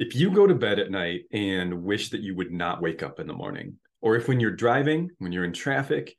If 0.00 0.16
you 0.16 0.30
go 0.30 0.46
to 0.46 0.54
bed 0.54 0.78
at 0.78 0.90
night 0.90 1.24
and 1.30 1.82
wish 1.82 2.08
that 2.08 2.22
you 2.22 2.34
would 2.34 2.50
not 2.50 2.80
wake 2.80 3.02
up 3.02 3.20
in 3.20 3.26
the 3.26 3.34
morning, 3.34 3.76
or 4.00 4.16
if 4.16 4.28
when 4.28 4.40
you're 4.40 4.50
driving, 4.50 5.10
when 5.18 5.30
you're 5.30 5.44
in 5.44 5.52
traffic, 5.52 6.16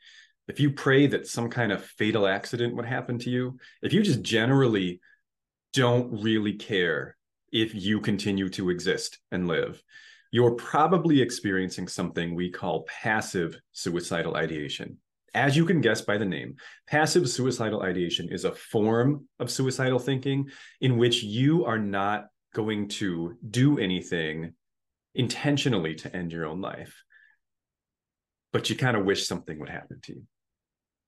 if 0.48 0.60
you 0.60 0.70
pray 0.70 1.08
that 1.08 1.26
some 1.26 1.50
kind 1.50 1.72
of 1.72 1.84
fatal 1.84 2.28
accident 2.28 2.76
would 2.76 2.86
happen 2.86 3.18
to 3.18 3.32
you, 3.32 3.58
if 3.82 3.92
you 3.92 4.04
just 4.04 4.22
generally 4.22 5.02
don't 5.74 6.22
really 6.22 6.54
care 6.54 7.18
if 7.52 7.74
you 7.74 8.00
continue 8.00 8.50
to 8.50 8.70
exist 8.70 9.18
and 9.32 9.48
live, 9.48 9.82
you're 10.30 10.52
probably 10.52 11.20
experiencing 11.20 11.88
something 11.88 12.36
we 12.36 12.52
call 12.52 12.84
passive 12.84 13.60
suicidal 13.72 14.36
ideation. 14.36 15.00
As 15.34 15.58
you 15.58 15.66
can 15.66 15.82
guess 15.82 16.02
by 16.02 16.20
the 16.20 16.26
name, 16.26 16.58
passive 16.86 17.28
suicidal 17.28 17.82
ideation 17.82 18.30
is 18.30 18.46
a 18.46 18.54
form 18.54 19.28
of 19.40 19.50
suicidal 19.50 19.98
thinking 19.98 20.52
in 20.82 20.98
which 20.98 21.24
you 21.24 21.66
are 21.66 21.80
not 21.80 22.28
going 22.54 22.88
to 22.90 23.38
do 23.50 23.80
anything 23.80 24.54
intentionally 25.16 25.96
to 25.96 26.16
end 26.16 26.32
your 26.32 26.46
own 26.46 26.62
life, 26.62 27.04
but 28.54 28.70
you 28.70 28.76
kind 28.76 28.98
of 28.98 29.06
wish 29.06 29.28
something 29.28 29.60
would 29.60 29.70
happen 29.70 30.00
to 30.04 30.14
you. 30.14 30.24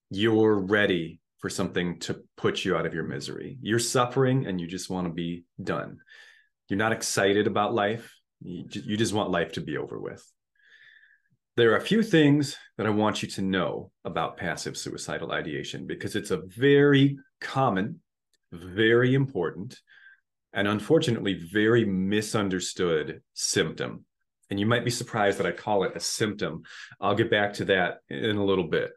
You're 0.10 0.60
ready 0.60 1.20
for 1.40 1.50
something 1.50 2.00
to 2.00 2.22
put 2.38 2.64
you 2.64 2.76
out 2.78 2.86
of 2.86 2.94
your 2.94 3.04
misery. 3.04 3.58
You're 3.62 3.80
suffering 3.80 4.46
and 4.46 4.62
you 4.62 4.68
just 4.68 4.90
want 4.90 5.08
to 5.08 5.14
be 5.14 5.44
done. 5.62 5.98
You're 6.70 6.78
not 6.78 6.94
excited 6.94 7.48
about 7.48 7.74
life. 7.74 8.14
You 8.42 8.98
just 8.98 9.14
want 9.14 9.32
life 9.32 9.54
to 9.54 9.62
be 9.62 9.78
over 9.78 10.00
with. 10.00 10.26
There 11.56 11.72
are 11.74 11.78
a 11.78 11.82
few 11.82 12.02
things 12.02 12.58
that 12.78 12.88
I 12.88 12.92
want 12.92 13.22
you 13.22 13.30
to 13.30 13.42
know 13.42 13.92
about 14.06 14.38
passive 14.38 14.78
suicidal 14.78 15.32
ideation 15.32 15.86
because 15.86 16.16
it's 16.16 16.32
a 16.32 16.42
very 16.48 17.18
common, 17.42 18.00
very 18.52 19.14
important, 19.14 19.80
and 20.54 20.68
unfortunately 20.68 21.34
very 21.34 21.86
misunderstood 21.86 23.22
symptom. 23.34 24.06
And 24.50 24.60
you 24.60 24.66
might 24.66 24.86
be 24.86 24.92
surprised 24.92 25.40
that 25.40 25.48
I 25.48 25.52
call 25.52 25.84
it 25.84 25.96
a 25.96 26.00
symptom. 26.00 26.64
I'll 27.02 27.16
get 27.16 27.32
back 27.32 27.54
to 27.54 27.66
that 27.66 28.00
in 28.10 28.38
a 28.38 28.46
little 28.46 28.68
bit. 28.68 28.92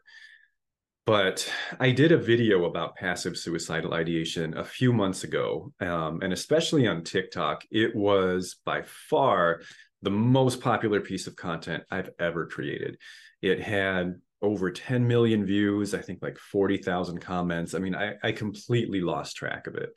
But 1.06 1.50
I 1.78 1.92
did 1.92 2.10
a 2.10 2.18
video 2.18 2.64
about 2.64 2.96
passive 2.96 3.38
suicidal 3.38 3.94
ideation 3.94 4.58
a 4.58 4.64
few 4.64 4.92
months 4.92 5.22
ago. 5.22 5.72
Um, 5.80 6.20
and 6.20 6.32
especially 6.32 6.88
on 6.88 7.04
TikTok, 7.04 7.64
it 7.70 7.94
was 7.94 8.56
by 8.64 8.82
far 8.82 9.60
the 10.02 10.10
most 10.10 10.60
popular 10.60 11.00
piece 11.00 11.28
of 11.28 11.36
content 11.36 11.84
I've 11.90 12.10
ever 12.18 12.46
created. 12.46 12.98
It 13.40 13.60
had 13.60 14.16
over 14.42 14.70
10 14.70 15.06
million 15.06 15.46
views, 15.46 15.94
I 15.94 16.00
think 16.00 16.22
like 16.22 16.38
40,000 16.38 17.20
comments. 17.20 17.74
I 17.74 17.78
mean, 17.78 17.94
I, 17.94 18.14
I 18.22 18.32
completely 18.32 19.00
lost 19.00 19.36
track 19.36 19.68
of 19.68 19.76
it. 19.76 19.90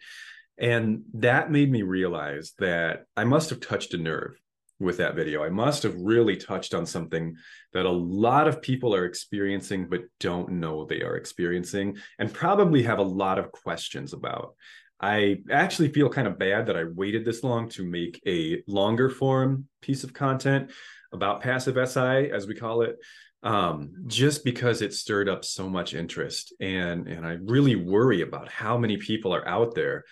And 0.60 1.04
that 1.14 1.52
made 1.52 1.72
me 1.72 1.84
realize 1.84 2.54
that 2.60 3.06
I 3.16 3.24
must 3.24 3.50
have 3.50 3.62
touched 3.62 3.94
a 3.94 3.98
nerve 3.98 4.40
with 4.80 4.98
that 4.98 5.16
video. 5.16 5.44
I 5.44 5.50
must 5.50 5.84
have 5.84 5.96
really 5.96 6.38
touched 6.38 6.74
on 6.74 6.86
something 6.86 7.36
that 7.74 7.86
a 7.86 7.92
lot 7.92 8.48
of 8.48 8.62
people 8.62 8.94
are 8.96 9.06
experiencing, 9.06 9.88
but 9.90 10.02
don't 10.20 10.54
know 10.54 10.86
they 10.86 11.02
are 11.02 11.16
experiencing, 11.16 11.98
and 12.18 12.34
probably 12.34 12.84
have 12.84 13.00
a 13.00 13.04
lot 13.04 13.40
of 13.40 13.52
questions 13.52 14.14
about. 14.14 14.56
I 15.02 15.38
actually 15.50 15.90
feel 15.90 16.10
kind 16.10 16.28
of 16.28 16.40
bad 16.40 16.68
that 16.68 16.78
I 16.78 16.84
waited 16.84 17.24
this 17.24 17.44
long 17.44 17.70
to 17.70 17.86
make 17.86 18.22
a 18.26 18.62
longer 18.68 19.10
form 19.10 19.68
piece 19.82 20.04
of 20.04 20.14
content 20.14 20.72
about 21.14 21.42
passive 21.42 21.78
SI, 21.90 22.32
as 22.32 22.48
we 22.48 22.56
call 22.56 22.82
it, 22.82 22.98
um, 23.44 23.92
just 24.08 24.44
because 24.44 24.82
it 24.82 24.94
stirred 24.94 25.30
up 25.30 25.46
so 25.46 25.70
much 25.70 25.94
interest. 25.94 26.54
And, 26.60 27.08
and 27.08 27.26
I 27.26 27.38
really 27.42 27.76
worry 27.76 28.22
about 28.22 28.50
how 28.50 28.78
many 28.78 28.98
people 28.98 29.34
are 29.34 29.48
out 29.48 29.74
there 29.74 30.04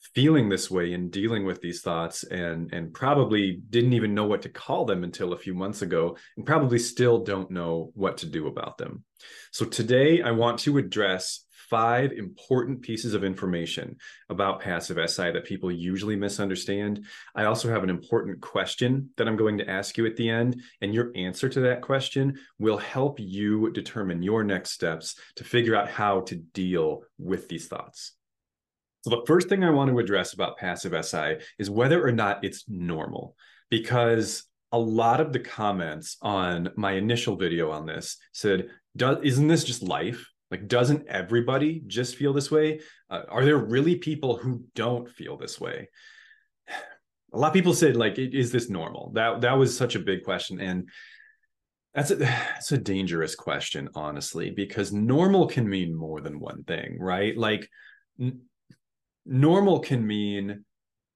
feeling 0.00 0.48
this 0.48 0.70
way 0.70 0.92
and 0.94 1.10
dealing 1.10 1.44
with 1.44 1.60
these 1.60 1.82
thoughts 1.82 2.22
and 2.24 2.72
and 2.72 2.92
probably 2.94 3.60
didn't 3.70 3.92
even 3.92 4.14
know 4.14 4.26
what 4.26 4.42
to 4.42 4.48
call 4.48 4.84
them 4.84 5.04
until 5.04 5.32
a 5.32 5.38
few 5.38 5.54
months 5.54 5.82
ago 5.82 6.16
and 6.36 6.46
probably 6.46 6.78
still 6.78 7.24
don't 7.24 7.50
know 7.50 7.90
what 7.94 8.18
to 8.18 8.26
do 8.26 8.46
about 8.46 8.78
them. 8.78 9.04
So 9.52 9.66
today 9.66 10.22
I 10.22 10.30
want 10.30 10.58
to 10.60 10.78
address 10.78 11.46
five 11.68 12.12
important 12.12 12.80
pieces 12.82 13.14
of 13.14 13.24
information 13.24 13.96
about 14.28 14.60
passive 14.60 14.98
SI 15.10 15.32
that 15.32 15.44
people 15.44 15.70
usually 15.70 16.16
misunderstand. 16.16 17.04
I 17.34 17.44
also 17.44 17.68
have 17.68 17.82
an 17.82 17.90
important 17.90 18.40
question 18.40 19.10
that 19.16 19.26
I'm 19.26 19.36
going 19.36 19.58
to 19.58 19.68
ask 19.68 19.98
you 19.98 20.06
at 20.06 20.16
the 20.16 20.28
end, 20.28 20.60
and 20.80 20.94
your 20.94 21.10
answer 21.16 21.48
to 21.48 21.60
that 21.60 21.82
question 21.82 22.38
will 22.58 22.78
help 22.78 23.18
you 23.18 23.70
determine 23.72 24.22
your 24.22 24.44
next 24.44 24.70
steps 24.70 25.18
to 25.36 25.44
figure 25.44 25.74
out 25.74 25.88
how 25.88 26.20
to 26.22 26.36
deal 26.36 27.02
with 27.18 27.48
these 27.48 27.66
thoughts. 27.66 28.15
So 29.06 29.10
the 29.10 29.26
first 29.26 29.48
thing 29.48 29.62
I 29.62 29.70
want 29.70 29.88
to 29.88 30.00
address 30.00 30.32
about 30.32 30.56
passive 30.56 30.92
SI 31.04 31.36
is 31.60 31.70
whether 31.70 32.04
or 32.04 32.10
not 32.10 32.44
it's 32.44 32.64
normal, 32.66 33.36
because 33.70 34.42
a 34.72 34.78
lot 34.80 35.20
of 35.20 35.32
the 35.32 35.38
comments 35.38 36.16
on 36.22 36.70
my 36.74 36.94
initial 36.94 37.36
video 37.36 37.70
on 37.70 37.86
this 37.86 38.16
said, 38.32 38.68
"Isn't 39.00 39.46
this 39.46 39.62
just 39.62 39.84
life? 39.84 40.28
Like, 40.50 40.66
doesn't 40.66 41.06
everybody 41.06 41.84
just 41.86 42.16
feel 42.16 42.32
this 42.32 42.50
way? 42.50 42.80
Uh, 43.08 43.22
are 43.28 43.44
there 43.44 43.56
really 43.58 43.94
people 43.94 44.38
who 44.38 44.64
don't 44.74 45.08
feel 45.08 45.36
this 45.36 45.60
way?" 45.60 45.88
A 47.32 47.38
lot 47.38 47.48
of 47.48 47.54
people 47.54 47.74
said, 47.74 47.94
"Like, 47.96 48.18
is 48.18 48.50
this 48.50 48.68
normal?" 48.68 49.12
That 49.14 49.42
that 49.42 49.56
was 49.56 49.76
such 49.76 49.94
a 49.94 50.00
big 50.00 50.24
question, 50.24 50.60
and 50.60 50.88
that's 51.94 52.10
a 52.10 52.16
that's 52.16 52.72
a 52.72 52.78
dangerous 52.78 53.36
question, 53.36 53.88
honestly, 53.94 54.50
because 54.50 54.92
normal 54.92 55.46
can 55.46 55.68
mean 55.68 55.94
more 55.94 56.20
than 56.20 56.40
one 56.40 56.64
thing, 56.64 56.98
right? 56.98 57.36
Like 57.36 57.70
normal 59.26 59.80
can 59.80 60.06
mean 60.06 60.64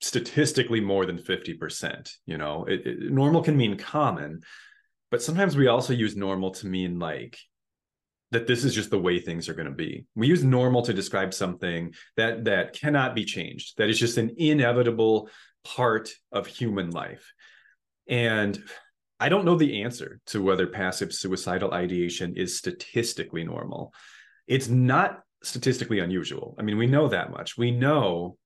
statistically 0.00 0.80
more 0.80 1.06
than 1.06 1.18
50% 1.18 2.12
you 2.26 2.38
know? 2.38 2.64
It, 2.64 2.86
it, 2.86 3.12
normal 3.12 3.42
can 3.42 3.56
mean 3.56 3.76
common 3.76 4.40
but 5.10 5.22
sometimes 5.22 5.56
we 5.56 5.66
also 5.66 5.92
use 5.92 6.16
normal 6.16 6.52
to 6.52 6.66
mean 6.66 6.98
like 6.98 7.38
that 8.30 8.46
this 8.46 8.64
is 8.64 8.74
just 8.74 8.90
the 8.90 8.98
way 8.98 9.18
things 9.18 9.48
are 9.48 9.54
going 9.54 9.68
to 9.68 9.74
be. 9.74 10.06
We 10.14 10.28
use 10.28 10.44
normal 10.44 10.82
to 10.82 10.94
describe 10.94 11.34
something 11.34 11.94
that 12.16 12.44
that 12.44 12.74
cannot 12.74 13.14
be 13.14 13.24
changed 13.24 13.76
that 13.78 13.90
is 13.90 13.98
just 13.98 14.18
an 14.18 14.36
inevitable 14.38 15.28
part 15.64 16.10
of 16.32 16.46
human 16.46 16.90
life. 16.90 17.32
And 18.08 18.62
i 19.22 19.28
don't 19.28 19.44
know 19.44 19.56
the 19.56 19.82
answer 19.82 20.18
to 20.28 20.42
whether 20.42 20.66
passive 20.66 21.12
suicidal 21.12 21.74
ideation 21.74 22.36
is 22.36 22.56
statistically 22.56 23.44
normal. 23.44 23.92
It's 24.46 24.68
not 24.68 25.20
statistically 25.42 26.00
unusual. 26.00 26.54
I 26.58 26.62
mean, 26.62 26.76
we 26.76 26.86
know 26.86 27.08
that 27.08 27.30
much. 27.30 27.56
We 27.56 27.70
know 27.70 28.36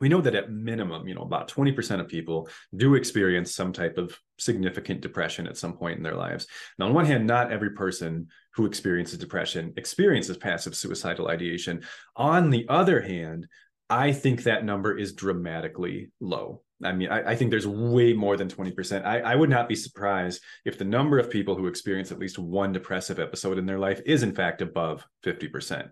we 0.00 0.08
know 0.08 0.20
that 0.20 0.34
at 0.34 0.52
minimum, 0.52 1.08
you 1.08 1.14
know, 1.14 1.22
about 1.22 1.48
20% 1.48 2.00
of 2.00 2.08
people 2.08 2.48
do 2.76 2.94
experience 2.94 3.54
some 3.54 3.72
type 3.72 3.98
of 3.98 4.16
significant 4.38 5.00
depression 5.00 5.46
at 5.46 5.56
some 5.56 5.76
point 5.76 5.96
in 5.96 6.04
their 6.04 6.14
lives. 6.14 6.46
Now, 6.78 6.86
on 6.86 6.94
one 6.94 7.04
hand, 7.04 7.26
not 7.26 7.50
every 7.50 7.70
person 7.70 8.28
who 8.54 8.66
experiences 8.66 9.18
depression 9.18 9.72
experiences 9.76 10.36
passive 10.36 10.74
suicidal 10.74 11.28
ideation. 11.28 11.82
On 12.16 12.50
the 12.50 12.66
other 12.68 13.00
hand, 13.00 13.48
I 13.90 14.12
think 14.12 14.44
that 14.44 14.64
number 14.64 14.96
is 14.96 15.14
dramatically 15.14 16.10
low. 16.20 16.62
I 16.82 16.92
mean, 16.92 17.08
I, 17.08 17.30
I, 17.30 17.34
think 17.34 17.50
there's 17.50 17.66
way 17.66 18.12
more 18.12 18.36
than 18.36 18.48
20%. 18.48 19.04
I, 19.04 19.20
I 19.20 19.34
would 19.34 19.50
not 19.50 19.68
be 19.68 19.74
surprised 19.74 20.42
if 20.64 20.78
the 20.78 20.84
number 20.84 21.18
of 21.18 21.30
people 21.30 21.56
who 21.56 21.66
experience 21.66 22.12
at 22.12 22.20
least 22.20 22.38
one 22.38 22.72
depressive 22.72 23.18
episode 23.18 23.58
in 23.58 23.66
their 23.66 23.80
life 23.80 24.00
is, 24.06 24.22
in 24.22 24.32
fact, 24.32 24.62
above 24.62 25.04
50%. 25.24 25.90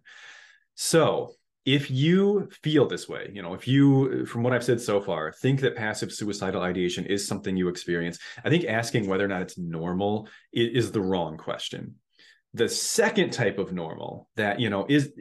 So, 0.76 1.32
if 1.64 1.90
you 1.90 2.48
feel 2.62 2.86
this 2.86 3.08
way, 3.08 3.28
you 3.34 3.42
know, 3.42 3.52
if 3.52 3.66
you, 3.66 4.24
from 4.26 4.44
what 4.44 4.52
I've 4.52 4.62
said 4.62 4.80
so 4.80 5.00
far, 5.00 5.32
think 5.32 5.60
that 5.60 5.74
passive 5.74 6.12
suicidal 6.12 6.62
ideation 6.62 7.04
is 7.04 7.26
something 7.26 7.56
you 7.56 7.66
experience, 7.66 8.20
I 8.44 8.50
think 8.50 8.66
asking 8.66 9.08
whether 9.08 9.24
or 9.24 9.28
not 9.28 9.42
it's 9.42 9.58
normal 9.58 10.28
is 10.52 10.92
the 10.92 11.00
wrong 11.00 11.36
question. 11.36 11.96
The 12.54 12.68
second 12.68 13.32
type 13.32 13.58
of 13.58 13.72
normal 13.72 14.28
that, 14.36 14.60
you 14.60 14.70
know, 14.70 14.86
is 14.88 15.12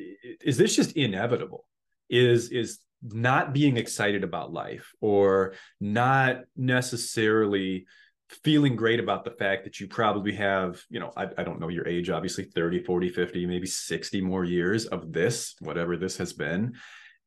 is 0.41 0.57
this 0.57 0.75
just 0.75 0.91
inevitable? 0.91 1.65
Is 2.09 2.49
is 2.49 2.79
not 3.13 3.53
being 3.53 3.77
excited 3.77 4.23
about 4.23 4.53
life 4.53 4.93
or 5.01 5.53
not 5.79 6.41
necessarily 6.55 7.85
feeling 8.29 8.75
great 8.75 8.99
about 8.99 9.23
the 9.23 9.31
fact 9.31 9.63
that 9.63 9.79
you 9.79 9.87
probably 9.87 10.33
have 10.33 10.81
you 10.89 10.99
know 10.99 11.11
I, 11.15 11.27
I, 11.37 11.43
don't 11.43 11.59
know 11.59 11.67
your 11.67 11.87
age 11.87 12.09
obviously 12.09 12.45
30 12.45 12.83
40 12.83 13.09
50 13.09 13.45
maybe 13.45 13.67
60 13.67 14.21
more 14.21 14.43
years 14.43 14.87
of 14.87 15.13
this 15.13 15.55
whatever 15.59 15.97
this 15.97 16.17
has 16.17 16.33
been. 16.33 16.73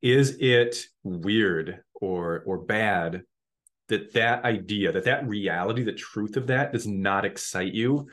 Is 0.03 0.37
it 0.41 0.85
weird 1.03 1.83
or 1.95 2.43
or 2.47 2.59
bad 2.59 3.23
that 3.89 4.13
that 4.15 4.45
idea 4.45 4.93
that 4.93 5.05
that 5.05 5.27
reality 5.27 5.83
the 5.83 5.93
truth 5.93 6.37
of 6.37 6.49
that 6.49 6.73
does 6.73 6.87
not 6.87 7.25
excite 7.25 7.75
you 7.75 8.09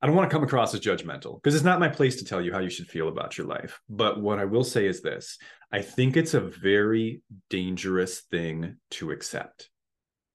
I 0.00 0.06
don't 0.06 0.14
want 0.14 0.30
to 0.30 0.34
come 0.34 0.44
across 0.44 0.72
as 0.74 0.80
judgmental 0.80 1.42
because 1.42 1.54
it's 1.54 1.64
not 1.64 1.80
my 1.80 1.88
place 1.88 2.16
to 2.16 2.24
tell 2.24 2.40
you 2.40 2.52
how 2.52 2.60
you 2.60 2.70
should 2.70 2.88
feel 2.88 3.08
about 3.08 3.36
your 3.36 3.48
life. 3.48 3.80
But 3.88 4.20
what 4.20 4.38
I 4.38 4.44
will 4.44 4.64
say 4.64 4.86
is 4.86 5.02
this 5.02 5.38
I 5.72 5.82
think 5.82 6.16
it's 6.16 6.34
a 6.34 6.40
very 6.40 7.22
dangerous 7.50 8.20
thing 8.20 8.76
to 8.92 9.10
accept 9.10 9.68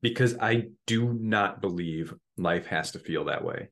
because 0.01 0.37
I 0.37 0.67
do 0.85 1.13
not 1.13 1.61
believe 1.61 2.13
life 2.37 2.67
has 2.67 2.91
to 2.91 2.99
feel 2.99 3.25
that 3.25 3.43
way. 3.43 3.69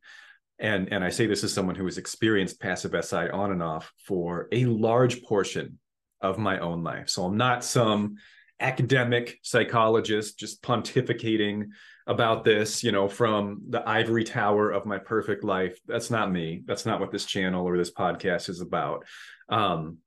And, 0.59 0.93
and 0.93 1.03
I 1.03 1.09
say 1.09 1.25
this 1.25 1.43
as 1.43 1.51
someone 1.51 1.75
who 1.75 1.85
has 1.85 1.97
experienced 1.97 2.61
passive 2.61 2.95
SI 3.03 3.29
on 3.29 3.51
and 3.51 3.61
off 3.61 3.91
for 4.05 4.47
a 4.51 4.65
large 4.65 5.23
portion 5.23 5.79
of 6.21 6.37
my 6.37 6.59
own 6.59 6.83
life. 6.83 7.09
So 7.09 7.25
I'm 7.25 7.35
not 7.35 7.63
some 7.63 8.15
academic 8.61 9.39
psychologist 9.41 10.39
just 10.39 10.61
pontificating 10.61 11.69
about 12.07 12.43
this, 12.43 12.83
you 12.83 12.91
know, 12.91 13.07
from 13.07 13.61
the 13.69 13.87
ivory 13.87 14.23
tower 14.23 14.71
of 14.71 14.85
my 14.85 14.97
perfect 14.97 15.43
life. 15.43 15.79
That's 15.85 16.09
not 16.09 16.31
me. 16.31 16.63
That's 16.65 16.85
not 16.85 16.99
what 16.99 17.11
this 17.11 17.25
channel 17.25 17.65
or 17.65 17.77
this 17.77 17.91
podcast 17.91 18.49
is 18.49 18.61
about. 18.61 19.05
Um, 19.49 19.97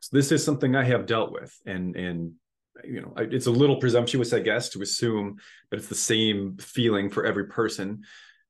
so 0.00 0.16
this 0.16 0.32
is 0.32 0.44
something 0.44 0.76
I 0.76 0.84
have 0.84 1.06
dealt 1.06 1.32
with, 1.32 1.54
and 1.66 1.96
and 1.96 2.32
you 2.82 3.00
know, 3.00 3.14
it's 3.16 3.46
a 3.46 3.50
little 3.50 3.76
presumptuous, 3.76 4.32
I 4.32 4.40
guess, 4.40 4.70
to 4.70 4.82
assume 4.82 5.38
that 5.70 5.78
it's 5.78 5.88
the 5.88 5.94
same 5.94 6.56
feeling 6.58 7.08
for 7.08 7.24
every 7.24 7.46
person. 7.46 8.02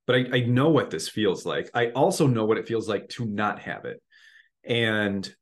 But 0.06 0.16
I, 0.16 0.36
I 0.36 0.40
know 0.40 0.70
what 0.70 0.90
this 0.90 1.08
feels 1.08 1.46
like. 1.46 1.70
I 1.74 1.90
also 1.90 2.26
know 2.26 2.44
what 2.44 2.58
it 2.58 2.66
feels 2.66 2.88
like 2.88 3.08
to 3.10 3.24
not 3.24 3.60
have 3.60 3.84
it, 3.84 4.02
and 4.64 5.32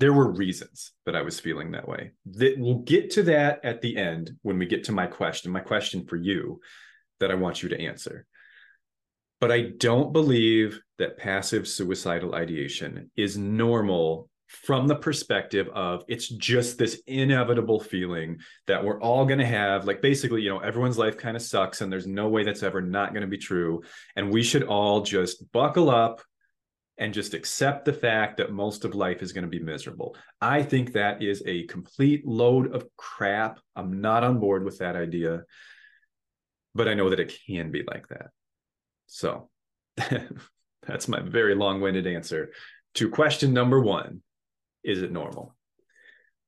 there 0.00 0.12
were 0.14 0.32
reasons 0.32 0.92
that 1.04 1.14
I 1.14 1.22
was 1.22 1.38
feeling 1.38 1.72
that 1.72 1.86
way. 1.86 2.12
That 2.32 2.58
we'll 2.58 2.78
get 2.78 3.10
to 3.12 3.22
that 3.24 3.64
at 3.64 3.82
the 3.82 3.96
end 3.96 4.32
when 4.42 4.58
we 4.58 4.66
get 4.66 4.84
to 4.84 4.92
my 4.92 5.06
question, 5.06 5.52
my 5.52 5.60
question 5.60 6.06
for 6.06 6.16
you 6.16 6.60
that 7.20 7.30
I 7.30 7.34
want 7.34 7.62
you 7.62 7.68
to 7.68 7.80
answer. 7.80 8.26
But 9.40 9.52
I 9.52 9.72
don't 9.76 10.12
believe 10.12 10.80
that 10.98 11.18
passive 11.18 11.68
suicidal 11.68 12.34
ideation 12.34 13.10
is 13.14 13.36
normal 13.36 14.30
from 14.48 14.88
the 14.88 14.96
perspective 14.96 15.68
of 15.68 16.02
it's 16.08 16.28
just 16.28 16.76
this 16.76 17.00
inevitable 17.06 17.78
feeling 17.78 18.38
that 18.66 18.82
we're 18.82 19.00
all 19.00 19.24
going 19.24 19.38
to 19.38 19.46
have 19.46 19.86
like 19.86 20.02
basically 20.02 20.42
you 20.42 20.50
know 20.50 20.58
everyone's 20.58 20.98
life 20.98 21.16
kind 21.16 21.36
of 21.36 21.42
sucks 21.42 21.82
and 21.82 21.92
there's 21.92 22.08
no 22.08 22.28
way 22.28 22.42
that's 22.42 22.64
ever 22.64 22.80
not 22.80 23.12
going 23.12 23.20
to 23.20 23.28
be 23.28 23.38
true 23.38 23.80
and 24.16 24.28
we 24.28 24.42
should 24.42 24.64
all 24.64 25.02
just 25.02 25.52
buckle 25.52 25.88
up 25.88 26.20
and 27.00 27.14
just 27.14 27.32
accept 27.32 27.86
the 27.86 27.92
fact 27.94 28.36
that 28.36 28.52
most 28.52 28.84
of 28.84 28.94
life 28.94 29.22
is 29.22 29.32
going 29.32 29.42
to 29.42 29.48
be 29.48 29.58
miserable. 29.58 30.14
I 30.38 30.62
think 30.62 30.92
that 30.92 31.22
is 31.22 31.42
a 31.46 31.64
complete 31.64 32.26
load 32.26 32.74
of 32.74 32.86
crap. 32.98 33.58
I'm 33.74 34.02
not 34.02 34.22
on 34.22 34.38
board 34.38 34.64
with 34.64 34.78
that 34.78 34.96
idea, 34.96 35.44
but 36.74 36.88
I 36.88 36.94
know 36.94 37.08
that 37.08 37.18
it 37.18 37.32
can 37.46 37.70
be 37.70 37.82
like 37.86 38.06
that. 38.08 38.26
So 39.06 39.48
that's 40.86 41.08
my 41.08 41.20
very 41.20 41.54
long 41.54 41.80
winded 41.80 42.06
answer 42.06 42.52
to 42.96 43.08
question 43.08 43.54
number 43.54 43.80
one 43.80 44.20
Is 44.84 45.00
it 45.00 45.10
normal? 45.10 45.56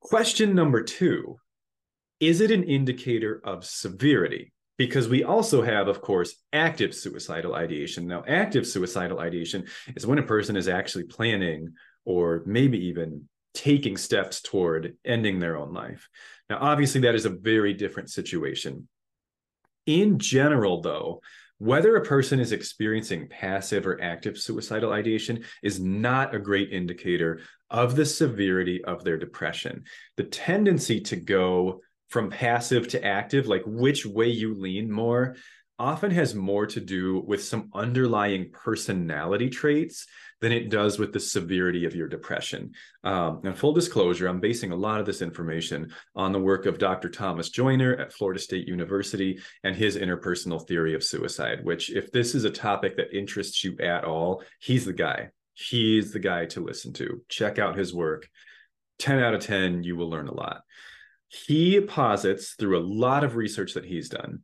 Question 0.01 0.55
number 0.55 0.83
two 0.83 1.39
Is 2.21 2.43
it 2.43 2.51
an 2.51 2.65
indicator 2.65 3.41
of 3.43 3.65
severity? 3.65 4.53
Because 4.79 5.09
we 5.09 5.25
also 5.25 5.63
have, 5.63 5.89
of 5.89 6.01
course, 6.01 6.35
active 6.53 6.95
suicidal 6.95 7.55
ideation. 7.55 8.07
Now, 8.07 8.25
active 8.27 8.67
suicidal 8.67 9.21
ideation 9.21 9.67
is 9.95 10.07
when 10.07 10.19
a 10.19 10.23
person 10.23 10.57
is 10.57 10.69
actually 10.69 11.05
planning 11.05 11.75
or 12.05 12.43
maybe 12.47 12.87
even 12.87 13.29
taking 13.55 13.97
steps 13.97 14.41
toward 14.41 14.97
ending 15.05 15.39
their 15.39 15.57
own 15.57 15.73
life. 15.73 16.09
Now, 16.49 16.59
obviously, 16.61 17.03
that 17.03 17.15
is 17.15 17.27
a 17.27 17.31
very 17.31 17.75
different 17.75 18.11
situation. 18.11 18.89
In 19.87 20.19
general, 20.19 20.81
though, 20.81 21.21
whether 21.59 21.95
a 21.95 22.05
person 22.05 22.41
is 22.41 22.51
experiencing 22.51 23.29
passive 23.29 23.87
or 23.87 24.03
active 24.03 24.37
suicidal 24.37 24.93
ideation 24.93 25.45
is 25.63 25.79
not 25.79 26.35
a 26.35 26.41
great 26.41 26.73
indicator 26.73 27.41
of 27.71 27.95
the 27.95 28.05
severity 28.05 28.83
of 28.85 29.05
their 29.05 29.17
depression. 29.17 29.85
The 30.17 30.25
tendency 30.25 31.01
to 31.03 31.17
go 31.17 31.81
from 32.13 32.29
passive 32.29 32.87
to 32.89 33.03
active, 33.03 33.47
like 33.47 33.63
which 33.65 34.05
way 34.05 34.29
you 34.29 34.55
lean 34.55 34.93
more, 34.93 35.35
often 35.79 36.11
has 36.11 36.35
more 36.35 36.67
to 36.67 36.79
do 36.79 37.23
with 37.27 37.43
some 37.43 37.71
underlying 37.73 38.51
personality 38.53 39.49
traits 39.49 40.07
than 40.43 40.53
it 40.53 40.69
does 40.69 40.99
with 40.99 41.15
the 41.15 41.19
severity 41.19 41.87
of 41.87 41.97
your 41.97 42.07
depression. 42.07 42.71
Um, 43.03 43.41
and 43.45 43.57
full 43.57 43.73
disclosure, 43.73 44.29
I'm 44.29 44.41
basing 44.41 44.73
a 44.73 44.77
lot 44.77 45.01
of 45.01 45.07
this 45.07 45.23
information 45.23 45.91
on 46.15 46.33
the 46.33 46.39
work 46.39 46.67
of 46.67 46.79
Dr. 46.79 47.09
Thomas 47.09 47.49
Joiner 47.49 47.97
at 47.97 48.13
Florida 48.13 48.39
State 48.39 48.69
University 48.69 49.41
and 49.65 49.75
his 49.75 49.97
interpersonal 49.97 50.69
theory 50.69 50.95
of 50.95 51.03
suicide, 51.03 51.65
which, 51.65 51.91
if 51.91 52.13
this 52.13 52.35
is 52.35 52.45
a 52.45 52.51
topic 52.51 52.97
that 52.99 53.17
interests 53.17 53.65
you 53.65 53.75
at 53.79 54.05
all, 54.05 54.45
he's 54.61 54.85
the 54.85 54.93
guy. 54.93 55.31
He's 55.55 56.13
the 56.13 56.19
guy 56.19 56.45
to 56.47 56.63
listen 56.63 56.93
to. 56.95 57.23
Check 57.31 57.59
out 57.59 57.79
his 57.79 57.95
work. 57.95 58.29
10 58.99 59.19
out 59.19 59.35
of 59.35 59.41
10, 59.41 59.83
you 59.83 59.97
will 59.97 60.11
learn 60.11 60.29
a 60.29 60.35
lot 60.35 60.63
he 61.33 61.81
posits 61.81 62.55
through 62.55 62.79
a 62.79 62.85
lot 62.87 63.25
of 63.25 63.37
research 63.37 63.75
that 63.75 63.87
he's 63.87 64.09
done 64.09 64.41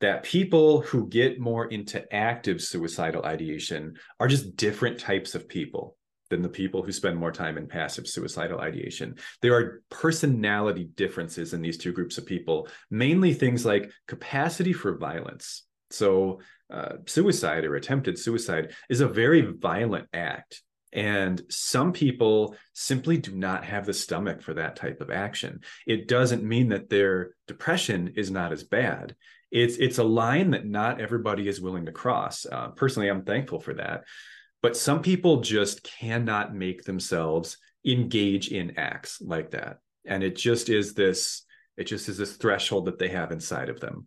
that 0.00 0.22
people 0.22 0.80
who 0.80 1.08
get 1.08 1.38
more 1.38 1.66
into 1.66 2.10
active 2.14 2.62
suicidal 2.62 3.24
ideation 3.24 3.94
are 4.18 4.28
just 4.28 4.56
different 4.56 4.98
types 4.98 5.34
of 5.34 5.48
people 5.48 5.96
than 6.30 6.40
the 6.40 6.48
people 6.48 6.82
who 6.82 6.92
spend 6.92 7.16
more 7.16 7.32
time 7.32 7.58
in 7.58 7.66
passive 7.66 8.06
suicidal 8.06 8.60
ideation. 8.60 9.16
There 9.42 9.54
are 9.54 9.82
personality 9.90 10.88
differences 10.94 11.52
in 11.52 11.60
these 11.60 11.76
two 11.76 11.92
groups 11.92 12.16
of 12.16 12.24
people, 12.24 12.68
mainly 12.90 13.34
things 13.34 13.66
like 13.66 13.90
capacity 14.06 14.72
for 14.72 14.96
violence. 14.96 15.64
So, 15.90 16.40
uh, 16.72 16.98
suicide 17.06 17.64
or 17.64 17.74
attempted 17.74 18.16
suicide 18.16 18.72
is 18.88 19.00
a 19.00 19.08
very 19.08 19.40
violent 19.40 20.06
act. 20.12 20.62
And 20.92 21.40
some 21.48 21.92
people 21.92 22.56
simply 22.72 23.16
do 23.16 23.32
not 23.32 23.64
have 23.64 23.86
the 23.86 23.94
stomach 23.94 24.42
for 24.42 24.54
that 24.54 24.76
type 24.76 25.00
of 25.00 25.10
action. 25.10 25.60
It 25.86 26.08
doesn't 26.08 26.42
mean 26.42 26.70
that 26.70 26.88
their 26.88 27.34
depression 27.46 28.14
is 28.16 28.30
not 28.30 28.52
as 28.52 28.64
bad. 28.64 29.14
It's 29.50 29.76
it's 29.76 29.98
a 29.98 30.04
line 30.04 30.50
that 30.50 30.66
not 30.66 31.00
everybody 31.00 31.48
is 31.48 31.60
willing 31.60 31.86
to 31.86 31.92
cross. 31.92 32.46
Uh, 32.46 32.68
personally, 32.68 33.08
I'm 33.08 33.24
thankful 33.24 33.60
for 33.60 33.74
that. 33.74 34.04
But 34.62 34.76
some 34.76 35.02
people 35.02 35.40
just 35.40 35.82
cannot 35.82 36.54
make 36.54 36.84
themselves 36.84 37.56
engage 37.84 38.48
in 38.48 38.78
acts 38.78 39.20
like 39.20 39.52
that, 39.52 39.78
and 40.04 40.22
it 40.22 40.36
just 40.36 40.68
is 40.68 40.94
this. 40.94 41.44
It 41.76 41.84
just 41.84 42.08
is 42.08 42.18
this 42.18 42.36
threshold 42.36 42.86
that 42.86 42.98
they 42.98 43.08
have 43.08 43.32
inside 43.32 43.70
of 43.70 43.80
them. 43.80 44.06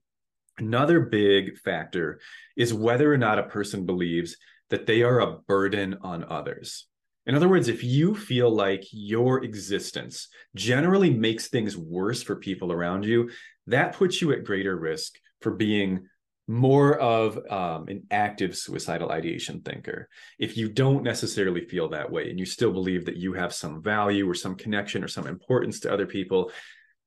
Another 0.60 1.00
big 1.00 1.58
factor 1.58 2.20
is 2.56 2.74
whether 2.74 3.12
or 3.12 3.18
not 3.18 3.40
a 3.40 3.44
person 3.44 3.86
believes 3.86 4.38
that 4.74 4.88
they 4.88 5.04
are 5.04 5.20
a 5.20 5.38
burden 5.48 5.96
on 6.02 6.26
others. 6.28 6.88
In 7.28 7.36
other 7.36 7.48
words, 7.48 7.68
if 7.68 7.84
you 7.84 8.16
feel 8.16 8.50
like 8.50 8.84
your 8.92 9.44
existence 9.44 10.30
generally 10.56 11.12
makes 11.12 11.48
things 11.48 11.78
worse 11.78 12.24
for 12.24 12.38
people 12.38 12.72
around 12.72 13.06
you, 13.06 13.30
that 13.68 13.94
puts 13.94 14.20
you 14.20 14.32
at 14.32 14.44
greater 14.44 14.76
risk 14.76 15.14
for 15.42 15.52
being 15.52 16.08
more 16.48 16.98
of 16.98 17.38
um, 17.52 17.88
an 17.88 18.08
active 18.10 18.58
suicidal 18.58 19.12
ideation 19.12 19.62
thinker. 19.62 20.10
If 20.40 20.58
you 20.58 20.70
don't 20.70 21.04
necessarily 21.04 21.62
feel 21.62 21.90
that 21.90 22.10
way 22.10 22.32
and 22.32 22.40
you 22.40 22.46
still 22.48 22.74
believe 22.74 23.06
that 23.06 23.18
you 23.18 23.34
have 23.34 23.54
some 23.54 23.80
value 23.80 24.28
or 24.28 24.34
some 24.34 24.56
connection 24.56 25.04
or 25.04 25.08
some 25.08 25.28
importance 25.28 25.82
to 25.82 25.94
other 25.94 26.08
people, 26.08 26.52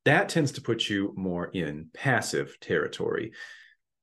that 0.04 0.28
tends 0.28 0.52
to 0.52 0.62
put 0.62 0.88
you 0.88 1.12
more 1.16 1.46
in 1.46 1.90
passive 1.92 2.61
territory. 2.61 3.32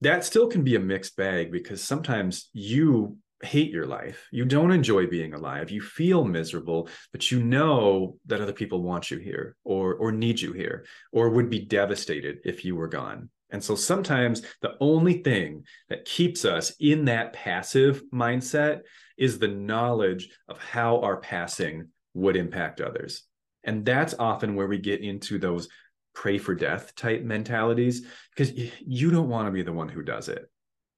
That 0.02 0.26
still 0.26 0.48
can 0.48 0.66
be 0.66 0.76
a 0.76 0.82
mixed 0.82 1.16
bag 1.16 1.50
because 1.50 1.82
sometimes 1.82 2.50
you 2.52 3.20
hate 3.44 3.72
your 3.72 3.86
life. 3.86 4.28
You 4.32 4.46
don't 4.46 4.72
enjoy 4.72 5.08
being 5.08 5.34
alive. 5.34 5.70
You 5.70 5.82
feel 5.82 6.24
miserable, 6.24 6.90
but 7.12 7.32
you 7.32 7.44
know 7.44 8.18
that 8.26 8.42
other 8.42 8.54
people 8.54 8.82
want 8.82 9.12
you 9.12 9.18
here 9.18 9.56
or 9.64 9.96
or 9.96 10.12
need 10.12 10.40
you 10.40 10.54
here 10.54 10.86
or 11.12 11.30
would 11.30 11.50
be 11.50 11.60
devastated 11.66 12.40
if 12.44 12.66
you 12.66 12.76
were 12.76 12.88
gone. 12.88 13.30
And 13.50 13.64
so 13.64 13.76
sometimes 13.76 14.42
the 14.62 14.76
only 14.80 15.22
thing 15.22 15.66
that 15.90 16.06
keeps 16.06 16.44
us 16.44 16.74
in 16.80 17.06
that 17.06 17.34
passive 17.34 18.02
mindset 18.12 18.82
is 19.18 19.38
the 19.38 19.48
knowledge 19.48 20.30
of 20.48 20.58
how 20.60 21.02
our 21.02 21.18
passing 21.18 21.90
would 22.16 22.36
impact 22.36 22.82
others. 22.82 23.24
And 23.64 23.86
that's 23.86 24.16
often 24.18 24.56
where 24.56 24.68
we 24.68 24.80
get 24.80 25.02
into 25.02 25.38
those 25.38 25.68
pray 26.16 26.38
for 26.38 26.56
death 26.56 26.96
type 26.96 27.24
mentalities 27.24 28.06
because 28.36 28.54
you 28.86 29.12
don't 29.12 29.30
want 29.30 29.48
to 29.48 29.52
be 29.52 29.64
the 29.64 29.74
one 29.74 29.90
who 29.90 30.02
does 30.04 30.30
it 30.30 30.50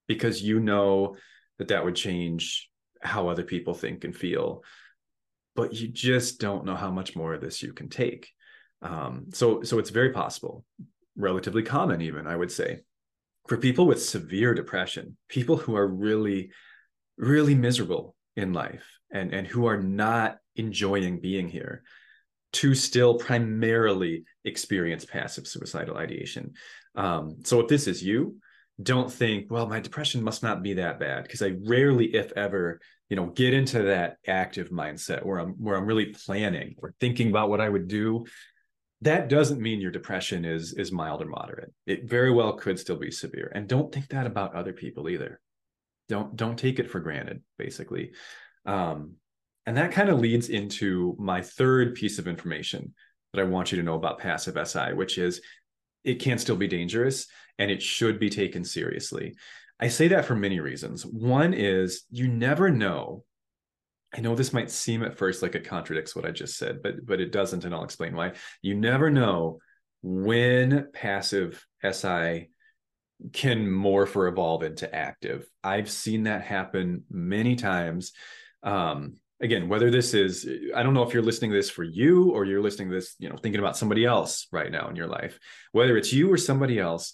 because 0.07 0.41
you 0.41 0.59
know 0.59 1.15
that 1.57 1.69
that 1.69 1.83
would 1.83 1.95
change 1.95 2.69
how 3.01 3.27
other 3.27 3.43
people 3.43 3.73
think 3.73 4.03
and 4.03 4.15
feel. 4.15 4.63
But 5.55 5.73
you 5.73 5.87
just 5.87 6.39
don't 6.39 6.65
know 6.65 6.75
how 6.75 6.91
much 6.91 7.15
more 7.15 7.33
of 7.33 7.41
this 7.41 7.63
you 7.63 7.73
can 7.73 7.89
take. 7.89 8.29
Um, 8.81 9.27
so 9.33 9.63
so 9.63 9.79
it's 9.79 9.89
very 9.89 10.11
possible 10.11 10.65
relatively 11.17 11.63
common 11.63 12.01
even 12.01 12.27
i 12.27 12.35
would 12.35 12.51
say 12.51 12.81
for 13.47 13.55
people 13.55 13.87
with 13.87 14.03
severe 14.03 14.53
depression 14.53 15.15
people 15.29 15.55
who 15.55 15.73
are 15.75 15.87
really 15.87 16.51
really 17.17 17.55
miserable 17.55 18.15
in 18.35 18.53
life 18.53 18.85
and 19.11 19.33
and 19.33 19.47
who 19.47 19.65
are 19.65 19.81
not 19.81 20.37
enjoying 20.55 21.19
being 21.19 21.47
here 21.47 21.83
to 22.53 22.73
still 22.73 23.17
primarily 23.17 24.23
experience 24.45 25.03
passive 25.03 25.45
suicidal 25.45 25.97
ideation. 25.97 26.53
Um, 26.95 27.37
so 27.43 27.59
if 27.59 27.67
this 27.67 27.85
is 27.85 28.01
you 28.01 28.37
don't 28.81 29.11
think, 29.11 29.49
well, 29.49 29.67
my 29.67 29.79
depression 29.79 30.23
must 30.23 30.43
not 30.43 30.61
be 30.61 30.73
that 30.73 30.99
bad 30.99 31.23
because 31.23 31.41
I 31.41 31.53
rarely, 31.63 32.13
if 32.13 32.31
ever, 32.33 32.81
you 33.09 33.15
know, 33.15 33.27
get 33.27 33.53
into 33.53 33.83
that 33.83 34.17
active 34.27 34.69
mindset 34.69 35.25
where 35.25 35.39
I'm 35.39 35.51
where 35.53 35.75
I'm 35.75 35.85
really 35.85 36.07
planning 36.07 36.75
or 36.79 36.93
thinking 36.99 37.29
about 37.29 37.49
what 37.49 37.61
I 37.61 37.69
would 37.69 37.87
do. 37.87 38.25
That 39.01 39.29
doesn't 39.29 39.61
mean 39.61 39.81
your 39.81 39.91
depression 39.91 40.45
is 40.45 40.73
is 40.73 40.91
mild 40.91 41.21
or 41.21 41.27
moderate. 41.27 41.71
It 41.85 42.09
very 42.09 42.31
well 42.31 42.53
could 42.53 42.79
still 42.79 42.97
be 42.97 43.11
severe. 43.11 43.51
And 43.53 43.67
don't 43.67 43.93
think 43.93 44.09
that 44.09 44.25
about 44.25 44.55
other 44.55 44.73
people 44.73 45.09
either. 45.09 45.39
Don't 46.09 46.35
don't 46.35 46.57
take 46.57 46.79
it 46.79 46.89
for 46.89 46.99
granted, 46.99 47.41
basically. 47.57 48.11
Um, 48.65 49.13
and 49.65 49.77
that 49.77 49.91
kind 49.91 50.09
of 50.09 50.19
leads 50.19 50.49
into 50.49 51.15
my 51.17 51.41
third 51.41 51.95
piece 51.95 52.19
of 52.19 52.27
information 52.27 52.93
that 53.33 53.41
I 53.41 53.45
want 53.45 53.71
you 53.71 53.77
to 53.77 53.83
know 53.83 53.95
about 53.95 54.19
passive 54.19 54.57
SI, 54.67 54.93
which 54.93 55.17
is 55.17 55.41
it 56.05 56.21
can 56.21 56.37
still 56.37 56.55
be 56.55 56.67
dangerous 56.67 57.27
and 57.57 57.71
it 57.71 57.81
should 57.81 58.19
be 58.19 58.29
taken 58.29 58.63
seriously. 58.63 59.35
I 59.79 59.89
say 59.89 60.07
that 60.09 60.25
for 60.25 60.35
many 60.35 60.59
reasons. 60.59 61.05
One 61.05 61.53
is 61.53 62.03
you 62.09 62.27
never 62.27 62.69
know. 62.69 63.23
I 64.15 64.21
know 64.21 64.35
this 64.35 64.53
might 64.53 64.71
seem 64.71 65.03
at 65.03 65.17
first 65.17 65.41
like 65.41 65.55
it 65.55 65.67
contradicts 65.67 66.15
what 66.15 66.25
I 66.25 66.31
just 66.31 66.57
said, 66.57 66.81
but 66.81 67.05
but 67.05 67.19
it 67.19 67.33
doesn't, 67.33 67.65
and 67.65 67.75
I'll 67.75 67.83
explain 67.83 68.15
why. 68.15 68.33
You 68.61 68.75
never 68.75 69.09
know 69.09 69.59
when 70.01 70.87
passive 70.93 71.65
SI 71.83 72.49
can 73.33 73.67
morph 73.67 74.15
or 74.15 74.27
evolve 74.27 74.63
into 74.63 74.93
active. 74.93 75.45
I've 75.63 75.89
seen 75.89 76.23
that 76.23 76.43
happen 76.43 77.03
many 77.09 77.55
times. 77.55 78.13
Um, 78.63 79.15
again, 79.41 79.67
whether 79.67 79.91
this 79.91 80.13
is, 80.13 80.47
I 80.75 80.83
don't 80.83 80.93
know 80.93 81.03
if 81.03 81.13
you're 81.13 81.23
listening 81.23 81.51
to 81.51 81.57
this 81.57 81.69
for 81.69 81.83
you 81.83 82.31
or 82.31 82.45
you're 82.45 82.61
listening 82.61 82.89
to 82.89 82.95
this, 82.95 83.15
you 83.19 83.29
know, 83.29 83.35
thinking 83.35 83.59
about 83.59 83.77
somebody 83.77 84.05
else 84.05 84.47
right 84.51 84.71
now 84.71 84.87
in 84.89 84.95
your 84.95 85.07
life, 85.07 85.39
whether 85.71 85.97
it's 85.97 86.13
you 86.13 86.31
or 86.31 86.37
somebody 86.37 86.79
else, 86.79 87.13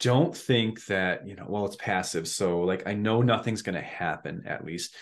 don't 0.00 0.36
think 0.36 0.84
that, 0.86 1.26
you 1.26 1.34
know, 1.34 1.46
well, 1.48 1.66
it's 1.66 1.76
passive. 1.76 2.28
So, 2.28 2.60
like, 2.60 2.86
I 2.86 2.94
know 2.94 3.22
nothing's 3.22 3.62
going 3.62 3.74
to 3.74 3.80
happen, 3.80 4.44
at 4.46 4.64
least. 4.64 4.94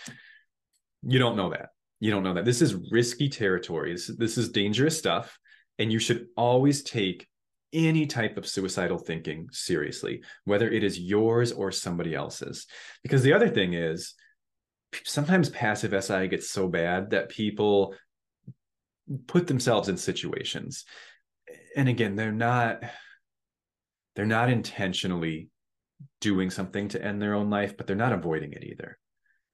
You 1.02 1.18
don't 1.18 1.36
know 1.36 1.50
that. 1.50 1.68
You 2.00 2.10
don't 2.10 2.22
know 2.22 2.34
that. 2.34 2.44
This 2.44 2.62
is 2.62 2.90
risky 2.90 3.28
territory. 3.28 3.92
This, 3.92 4.06
this 4.16 4.38
is 4.38 4.50
dangerous 4.50 4.98
stuff. 4.98 5.38
And 5.78 5.92
you 5.92 5.98
should 5.98 6.26
always 6.36 6.82
take 6.82 7.26
any 7.72 8.06
type 8.06 8.38
of 8.38 8.46
suicidal 8.46 8.96
thinking 8.96 9.48
seriously, 9.52 10.22
whether 10.44 10.70
it 10.70 10.82
is 10.82 10.98
yours 10.98 11.52
or 11.52 11.70
somebody 11.72 12.14
else's. 12.14 12.66
Because 13.02 13.22
the 13.22 13.34
other 13.34 13.48
thing 13.48 13.74
is, 13.74 14.14
sometimes 15.04 15.48
passive 15.50 16.04
SI 16.04 16.28
gets 16.28 16.50
so 16.50 16.68
bad 16.68 17.10
that 17.10 17.28
people 17.28 17.94
put 19.26 19.46
themselves 19.46 19.88
in 19.88 19.96
situations. 19.96 20.84
And 21.76 21.88
again, 21.88 22.16
they're 22.16 22.32
not 22.32 22.82
they're 24.14 24.26
not 24.26 24.48
intentionally 24.48 25.50
doing 26.20 26.50
something 26.50 26.88
to 26.88 27.02
end 27.02 27.20
their 27.20 27.34
own 27.34 27.50
life, 27.50 27.76
but 27.76 27.86
they're 27.86 27.96
not 27.96 28.12
avoiding 28.12 28.52
it 28.52 28.64
either. 28.64 28.98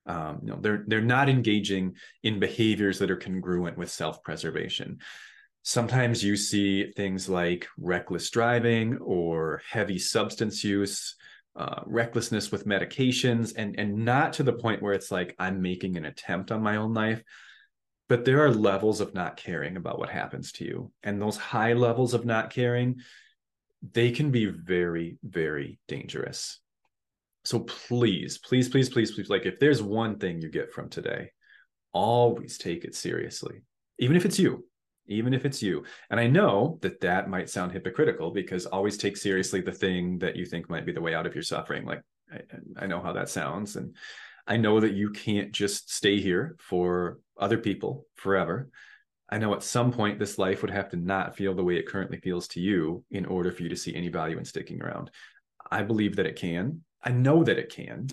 Um, 0.07 0.41
you 0.43 0.51
know, 0.51 0.59
they're 0.61 0.85
they're 0.87 1.01
not 1.01 1.29
engaging 1.29 1.97
in 2.23 2.41
behaviors 2.41 2.99
that 2.99 3.11
are 3.11 3.17
congruent 3.17 3.77
with 3.77 3.91
self-preservation 3.91 4.99
sometimes 5.63 6.25
you 6.25 6.37
see 6.37 6.91
things 6.93 7.29
like 7.29 7.69
reckless 7.79 8.31
driving 8.31 8.99
or 8.99 9.63
heavy 9.69 9.99
substance 9.99 10.65
use 10.65 11.15
uh, 11.55 11.83
recklessness 11.87 12.51
with 12.51 12.67
medications 12.67 13.53
and 13.57 13.79
and 13.79 13.95
not 13.95 14.33
to 14.33 14.43
the 14.43 14.53
point 14.53 14.81
where 14.81 14.95
it's 14.95 15.11
like 15.11 15.35
i'm 15.39 15.61
making 15.61 15.99
an 15.99 16.07
attempt 16.07 16.51
on 16.51 16.63
my 16.63 16.77
own 16.77 16.95
life 16.95 17.23
but 18.13 18.27
there 18.27 18.45
are 18.45 18.53
levels 18.53 19.01
of 19.01 19.15
not 19.15 19.39
caring 19.39 19.79
about 19.79 19.99
what 19.99 20.11
happens 20.11 20.53
to 20.53 20.65
you. 20.65 20.93
And 21.03 21.19
those 21.19 21.39
high 21.39 21.73
levels 21.73 22.13
of 22.13 22.27
not 22.27 22.51
caring 22.51 23.01
they 23.95 24.11
can 24.13 24.31
be 24.31 24.45
very 24.45 25.17
very 25.25 25.79
dangerous. 25.89 26.61
So 27.45 27.61
please 27.61 28.37
please 28.37 28.69
please 28.69 28.91
please 28.91 29.13
please 29.13 29.31
like 29.31 29.47
if 29.47 29.59
there's 29.59 29.83
one 29.83 30.19
thing 30.19 30.43
you 30.43 30.51
get 30.51 30.75
from 30.75 30.91
today 30.91 31.31
always 31.95 32.59
take 32.59 32.85
it 32.85 32.95
seriously 32.95 33.63
even 33.99 34.15
if 34.15 34.27
it's 34.27 34.39
you 34.39 34.65
even 35.07 35.35
if 35.35 35.45
it's 35.45 35.63
you. 35.63 35.85
And 36.11 36.19
I 36.19 36.27
know 36.27 36.79
that 36.83 37.01
that 37.01 37.29
might 37.29 37.51
sound 37.51 37.73
hypocritical 37.73 38.31
because 38.31 38.67
always 38.67 38.97
take 38.97 39.17
seriously 39.17 39.61
the 39.61 39.73
thing 39.73 40.19
that 40.19 40.37
you 40.37 40.47
think 40.47 40.71
might 40.71 40.87
be 40.87 40.93
the 40.93 41.01
way 41.01 41.15
out 41.15 41.27
of 41.27 41.35
your 41.35 41.43
suffering. 41.43 41.85
Like, 41.85 42.03
I, 42.33 42.41
I 42.77 42.87
know 42.87 43.01
how 43.01 43.13
that 43.13 43.29
sounds. 43.29 43.77
And 43.77 43.97
I 44.47 44.57
know 44.57 44.81
that 44.81 44.95
you 44.95 45.11
can't 45.11 45.53
just 45.53 45.93
stay 45.93 46.21
here 46.21 46.57
for 46.59 47.19
other 47.39 47.59
people 47.59 48.07
forever. 48.15 48.71
I 49.29 49.39
know 49.39 49.55
at 49.55 49.63
some 49.63 49.93
point 49.93 50.19
this 50.19 50.39
life 50.39 50.63
would 50.63 50.71
have 50.71 50.91
to 50.91 50.97
not 50.97 51.37
feel 51.37 51.55
the 51.55 51.65
way 51.65 51.77
it 51.77 51.89
currently 51.89 52.19
feels 52.19 52.49
to 52.49 52.61
you 52.61 53.05
in 53.11 53.25
order 53.25 53.51
for 53.51 53.63
you 53.63 53.69
to 53.71 53.77
see 53.77 53.95
any 53.95 54.09
value 54.09 54.37
in 54.37 54.45
sticking 54.45 54.83
around. 54.83 55.11
I 55.71 55.83
believe 55.83 56.17
that 56.17 56.27
it 56.27 56.37
can. 56.37 56.83
I 57.03 57.13
know 57.13 57.43
that 57.43 57.59
it 57.59 57.71
can. 57.71 58.09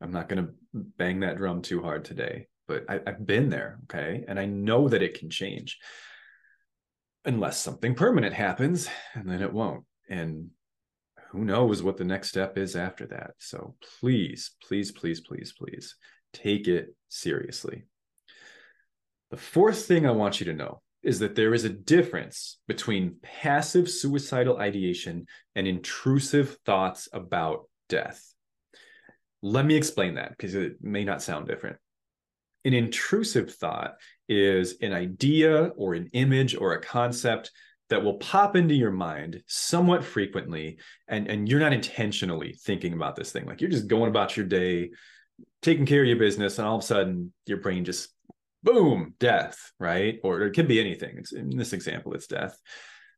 I'm 0.00 0.12
not 0.12 0.28
going 0.28 0.46
to 0.46 0.52
bang 0.72 1.20
that 1.20 1.38
drum 1.38 1.62
too 1.62 1.82
hard 1.82 2.04
today, 2.04 2.46
but 2.68 2.84
I, 2.88 3.00
have 3.06 3.26
been 3.26 3.48
there. 3.48 3.80
Okay. 3.84 4.24
And 4.28 4.38
I 4.38 4.44
know 4.46 4.88
that 4.88 5.02
it 5.02 5.18
can 5.18 5.30
change 5.30 5.78
unless 7.24 7.58
something 7.58 7.94
permanent 7.94 8.34
happens 8.34 8.88
and 9.14 9.28
then 9.28 9.42
it 9.42 9.52
won't. 9.52 9.84
And 10.08 10.50
who 11.30 11.44
knows 11.44 11.82
what 11.82 11.96
the 11.96 12.04
next 12.04 12.28
step 12.28 12.58
is 12.58 12.76
after 12.76 13.06
that. 13.08 13.32
So 13.38 13.74
please 14.00 14.52
please 14.66 14.92
please 14.92 15.20
please 15.20 15.52
please 15.52 15.96
take 16.32 16.68
it 16.68 16.94
seriously. 17.08 17.84
The 19.30 19.36
fourth 19.36 19.86
thing 19.86 20.06
i 20.06 20.12
want 20.12 20.38
you 20.38 20.46
to 20.46 20.52
know 20.52 20.80
is 21.02 21.18
that 21.18 21.34
there 21.34 21.52
is 21.52 21.64
a 21.64 21.70
difference 21.70 22.58
between 22.66 23.16
passive 23.22 23.90
suicidal 23.90 24.58
ideation 24.58 25.26
and 25.54 25.66
intrusive 25.66 26.56
thoughts 26.64 27.08
about 27.12 27.68
death. 27.88 28.32
Let 29.42 29.66
me 29.66 29.76
explain 29.76 30.14
that 30.14 30.30
because 30.30 30.54
it 30.54 30.76
may 30.80 31.04
not 31.04 31.20
sound 31.20 31.46
different 31.46 31.76
an 32.64 32.74
intrusive 32.74 33.54
thought 33.54 33.94
is 34.28 34.76
an 34.80 34.92
idea 34.92 35.64
or 35.76 35.94
an 35.94 36.08
image 36.12 36.56
or 36.56 36.72
a 36.72 36.80
concept 36.80 37.50
that 37.90 38.02
will 38.02 38.14
pop 38.14 38.56
into 38.56 38.74
your 38.74 38.90
mind 38.90 39.42
somewhat 39.46 40.02
frequently 40.02 40.78
and 41.06 41.28
and 41.28 41.48
you're 41.48 41.60
not 41.60 41.72
intentionally 41.72 42.56
thinking 42.62 42.94
about 42.94 43.16
this 43.16 43.30
thing. 43.30 43.44
Like 43.44 43.60
you're 43.60 43.70
just 43.70 43.88
going 43.88 44.08
about 44.08 44.36
your 44.36 44.46
day 44.46 44.90
taking 45.62 45.86
care 45.86 46.02
of 46.02 46.08
your 46.08 46.18
business 46.18 46.58
and 46.58 46.66
all 46.66 46.76
of 46.76 46.82
a 46.82 46.86
sudden 46.86 47.32
your 47.46 47.58
brain 47.58 47.84
just 47.84 48.08
boom 48.62 49.14
death 49.20 49.72
right? 49.78 50.18
Or 50.24 50.42
it 50.42 50.54
could 50.54 50.68
be 50.68 50.80
anything. 50.80 51.18
It's 51.18 51.32
in 51.32 51.50
this 51.50 51.72
example 51.74 52.14
it's 52.14 52.26
death. 52.26 52.58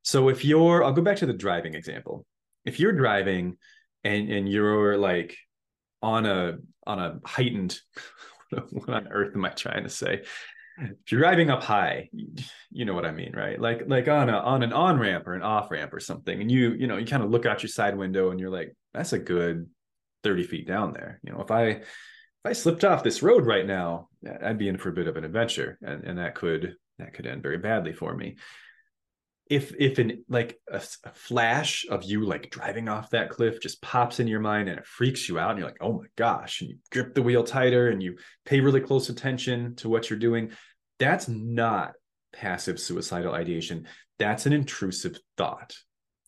So 0.03 0.29
if 0.29 0.45
you're 0.45 0.83
i'll 0.83 0.93
go 0.93 1.03
back 1.03 1.19
to 1.19 1.26
the 1.26 1.33
driving 1.33 1.75
example. 1.75 2.26
If 2.65 2.81
you're 2.81 2.93
driving 2.93 3.59
and 4.03 4.31
and 4.31 4.49
you're 4.49 4.99
like 4.99 5.37
on 6.03 6.26
a 6.26 6.59
on 6.87 6.99
a 6.99 7.21
heightened 7.25 7.79
what 8.71 8.88
on 8.88 9.09
earth 9.09 9.35
am 9.35 9.45
I 9.45 9.50
trying 9.50 9.85
to 9.85 9.91
say? 9.91 10.23
If 10.79 11.11
you're 11.11 11.21
driving 11.21 11.49
up 11.49 11.62
high, 11.62 12.11
you 12.71 12.85
know 12.85 12.93
what 12.93 13.07
I 13.07 13.11
mean, 13.11 13.33
right? 13.35 13.59
Like 13.59 13.85
like 13.87 14.09
on 14.09 14.29
a 14.29 14.37
on 14.37 14.62
an 14.62 14.75
on 14.75 14.99
ramp 14.99 15.26
or 15.26 15.35
an 15.35 15.43
off 15.43 15.71
ramp 15.71 15.95
or 15.95 16.00
something, 16.00 16.41
and 16.41 16.50
you 16.50 16.73
you 16.73 16.87
know 16.87 16.99
you 16.99 17.07
kind 17.07 17.23
of 17.23 17.31
look 17.31 17.47
out 17.47 17.62
your 17.62 17.71
side 17.71 17.97
window 17.97 18.31
and 18.31 18.38
you're 18.38 18.50
like, 18.50 18.76
that's 18.93 19.15
a 19.15 19.19
good 19.19 19.71
thirty 20.23 20.43
feet 20.43 20.67
down 20.67 20.93
there. 20.93 21.19
You 21.23 21.33
know, 21.33 21.41
if 21.41 21.50
I 21.50 21.65
if 21.67 21.85
I 22.45 22.53
slipped 22.53 22.85
off 22.85 23.03
this 23.03 23.23
road 23.23 23.47
right 23.47 23.67
now, 23.67 24.09
I'd 24.43 24.59
be 24.59 24.69
in 24.69 24.76
for 24.76 24.91
a 24.91 24.95
bit 24.95 25.07
of 25.07 25.17
an 25.17 25.25
adventure, 25.25 25.79
and 25.81 26.05
and 26.05 26.19
that 26.19 26.35
could 26.35 26.76
that 26.99 27.15
could 27.15 27.26
end 27.26 27.43
very 27.43 27.59
badly 27.59 27.95
for 27.95 28.15
me 28.15 28.37
if 29.49 29.73
if 29.79 29.99
an 29.99 30.25
like 30.29 30.59
a, 30.71 30.83
a, 31.05 31.12
flash 31.12 31.87
of 31.88 32.03
you 32.03 32.25
like 32.25 32.50
driving 32.50 32.88
off 32.88 33.11
that 33.11 33.31
cliff 33.31 33.61
just 33.61 33.81
pops 33.81 34.19
in 34.19 34.26
your 34.26 34.41
mind 34.41 34.69
and 34.69 34.79
it 34.79 34.87
freaks 34.87 35.29
you 35.29 35.38
out 35.38 35.50
and 35.50 35.59
you're 35.59 35.69
like 35.69 35.79
oh 35.81 35.93
my 35.93 36.07
gosh 36.17 36.61
and 36.61 36.71
you 36.71 36.76
grip 36.91 37.15
the 37.15 37.23
wheel 37.23 37.45
tighter 37.45 37.88
and 37.88 38.03
you 38.03 38.17
pay 38.45 38.59
really 38.59 38.81
close 38.81 39.09
attention 39.09 39.76
to 39.76 39.88
what 39.88 40.11
you're 40.11 40.19
doing 40.19 40.50
that's 40.99 41.29
not 41.29 41.93
passive 42.37 42.79
suicidal 42.79 43.35
ideation. 43.35 43.87
That's 44.19 44.47
an 44.47 44.53
intrusive 44.53 45.19
thought. 45.37 45.75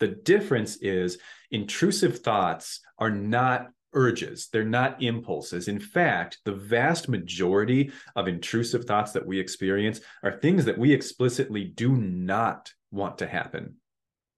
The 0.01 0.09
difference 0.09 0.77
is 0.77 1.19
intrusive 1.51 2.21
thoughts 2.21 2.81
are 2.99 3.11
not 3.11 3.69
urges. 3.95 4.49
They're 4.53 4.65
not 4.65 5.03
impulses. 5.03 5.69
In 5.69 5.81
fact 5.81 6.39
the 6.45 6.55
vast 6.55 7.09
majority 7.09 7.91
of 8.15 8.29
intrusive 8.29 8.85
thoughts 8.85 9.13
that 9.13 9.27
we 9.27 9.41
experience 9.41 10.01
are 10.23 10.33
things 10.33 10.65
that 10.67 10.79
we 10.79 10.93
explicitly 10.93 11.65
do 11.65 11.97
not 11.97 12.71
want 12.91 13.19
to 13.19 13.27
happen. 13.27 13.77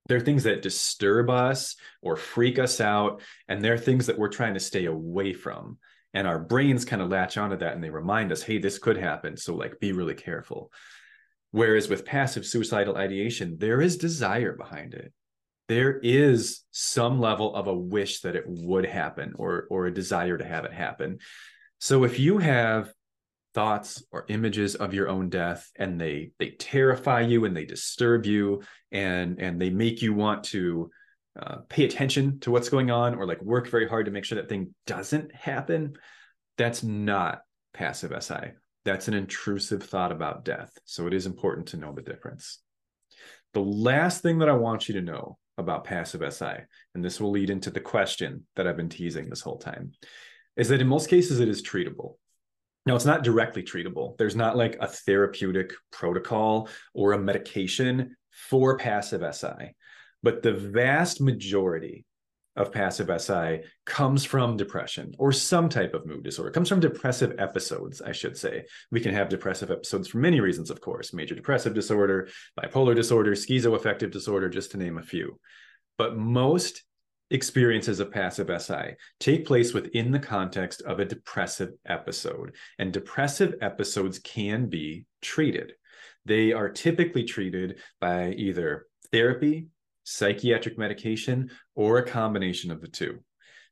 There 0.07 0.17
are 0.17 0.23
things 0.23 0.45
that 0.45 0.63
disturb 0.63 1.31
us 1.31 1.77
or 2.03 2.17
freak 2.17 2.59
us 2.59 2.81
out, 2.81 3.23
and 3.49 3.63
they're 3.63 3.79
things 3.79 4.07
that 4.07 4.19
we're 4.19 4.29
trying 4.29 4.55
to 4.55 4.61
stay 4.61 4.87
away 4.87 5.33
from. 5.33 5.79
And 6.15 6.27
our 6.27 6.39
brains 6.39 6.85
kind 6.85 7.01
of 7.01 7.11
latch 7.11 7.39
onto 7.39 7.57
that 7.59 7.75
and 7.75 7.85
they 7.85 7.91
remind 7.91 8.33
us, 8.33 8.43
hey, 8.43 8.59
this 8.59 8.79
could 8.79 8.97
happen. 8.97 9.37
So, 9.37 9.55
like, 9.55 9.79
be 9.79 9.93
really 9.93 10.15
careful. 10.15 10.73
Whereas 11.53 11.89
with 11.89 12.05
passive 12.05 12.47
suicidal 12.47 12.97
ideation, 12.97 13.57
there 13.59 13.81
is 13.81 13.97
desire 13.97 14.53
behind 14.53 14.95
it. 14.95 15.13
There 15.69 15.99
is 15.99 16.63
some 16.73 17.21
level 17.21 17.55
of 17.55 17.69
a 17.69 17.75
wish 17.75 18.23
that 18.23 18.35
it 18.35 18.45
would 18.47 18.87
happen 18.87 19.35
or, 19.37 19.67
or 19.71 19.87
a 19.87 19.95
desire 19.95 20.37
to 20.37 20.45
have 20.45 20.65
it 20.65 20.73
happen. 20.73 21.19
So, 21.79 22.03
if 22.03 22.19
you 22.19 22.39
have 22.39 22.93
thoughts 23.55 24.03
or 24.13 24.27
images 24.29 24.75
of 24.75 24.95
your 24.95 25.09
own 25.09 25.29
death 25.29 25.71
and 25.77 26.01
they 26.01 26.31
they 26.39 26.51
terrify 26.51 27.21
you 27.21 27.45
and 27.45 27.57
they 27.57 27.65
disturb 27.65 28.25
you 28.27 28.63
and 28.93 29.41
and 29.41 29.61
they 29.61 29.71
make 29.71 30.03
you 30.03 30.15
want 30.15 30.45
to 30.45 30.91
uh, 31.39 31.57
pay 31.69 31.85
attention 31.85 32.39
to 32.41 32.51
what's 32.51 32.69
going 32.69 32.91
on 32.91 33.15
or 33.15 33.27
like 33.27 33.43
work 33.43 33.69
very 33.69 33.89
hard 33.89 34.07
to 34.07 34.13
make 34.13 34.25
sure 34.25 34.37
that 34.37 34.49
thing 34.49 34.75
doesn't 34.87 35.35
happen 35.35 35.95
that's 36.57 36.83
not 36.83 37.41
passive 37.73 38.13
si 38.23 38.53
that's 38.85 39.09
an 39.09 39.15
intrusive 39.15 39.83
thought 39.83 40.13
about 40.13 40.45
death. 40.45 40.73
So 40.85 41.07
it 41.07 41.15
is 41.15 41.27
important 41.27 41.69
to 41.69 41.77
know 41.77 41.93
the 41.93 42.03
difference. 42.03 42.61
The 43.53 43.61
last 43.61 44.23
thing 44.23 44.39
that 44.39 44.49
i 44.49 44.53
want 44.53 44.89
you 44.89 44.95
to 44.95 45.03
know 45.03 45.37
about 45.59 45.85
passive 45.85 46.23
si 46.33 46.53
and 46.95 47.05
this 47.05 47.21
will 47.21 47.33
lead 47.33 47.51
into 47.51 47.71
the 47.71 47.81
question 47.81 48.47
that 48.55 48.67
i've 48.67 48.77
been 48.77 48.89
teasing 48.89 49.29
this 49.29 49.41
whole 49.41 49.59
time 49.59 49.91
is 50.57 50.69
that 50.69 50.81
in 50.81 50.87
most 50.87 51.11
cases 51.11 51.41
it 51.41 51.49
is 51.49 51.61
treatable 51.61 52.15
Now, 52.87 52.97
it's 52.97 53.05
not 53.05 53.25
directly 53.25 53.63
treatable. 53.63 54.17
There's 54.17 54.37
not 54.37 54.57
like 54.57 54.77
a 54.81 54.87
therapeutic 54.87 55.73
protocol 55.93 56.69
or 56.95 57.13
a 57.13 57.19
medication 57.19 58.17
for 58.31 58.79
passive 58.79 59.23
SI, 59.35 59.75
but 60.23 60.43
the 60.43 60.55
vast 60.55 61.21
majority 61.21 62.05
of 62.57 62.73
passive 62.73 63.11
SI 63.21 63.61
comes 63.87 64.25
from 64.25 64.57
depression 64.57 65.15
or 65.19 65.33
some 65.33 65.69
type 65.69 65.95
of 65.95 66.05
mood 66.05 66.25
disorder. 66.25 66.51
It 66.51 66.55
comes 66.55 66.69
from 66.69 66.81
depressive 66.81 67.37
episodes, 67.39 68.03
I 68.03 68.13
should 68.13 68.37
say. 68.37 68.65
We 68.91 69.01
can 69.01 69.15
have 69.15 69.29
depressive 69.29 69.71
episodes 69.71 70.09
for 70.09 70.19
many 70.19 70.41
reasons, 70.41 70.71
of 70.71 70.81
course 70.81 71.13
major 71.13 71.35
depressive 71.35 71.75
disorder, 71.75 72.29
bipolar 72.59 72.95
disorder, 72.95 73.33
schizoaffective 73.33 74.11
disorder, 74.11 74.49
just 74.49 74.73
to 74.73 74.79
name 74.79 74.99
a 74.99 75.03
few. 75.03 75.39
But 75.97 76.17
most 76.17 76.83
experiences 77.31 78.01
of 78.01 78.11
passive 78.11 78.51
SI 78.61 78.97
take 79.19 79.47
place 79.47 79.73
within 79.73 80.11
the 80.11 80.19
context 80.19 80.83
of 80.83 81.01
a 81.01 81.05
depressive 81.05 81.71
episode, 81.87 82.55
and 82.79 82.93
depressive 82.93 83.55
episodes 83.61 84.19
can 84.19 84.67
be 84.67 85.07
treated. 85.23 85.73
They 86.25 86.53
are 86.53 86.69
typically 86.69 87.25
treated 87.25 87.79
by 88.01 88.31
either 88.33 88.87
therapy, 89.13 89.69
psychiatric 90.05 90.79
medication, 90.79 91.51
or 91.75 91.99
a 91.99 92.07
combination 92.07 92.71
of 92.71 92.81
the 92.81 92.89
two. 92.89 93.21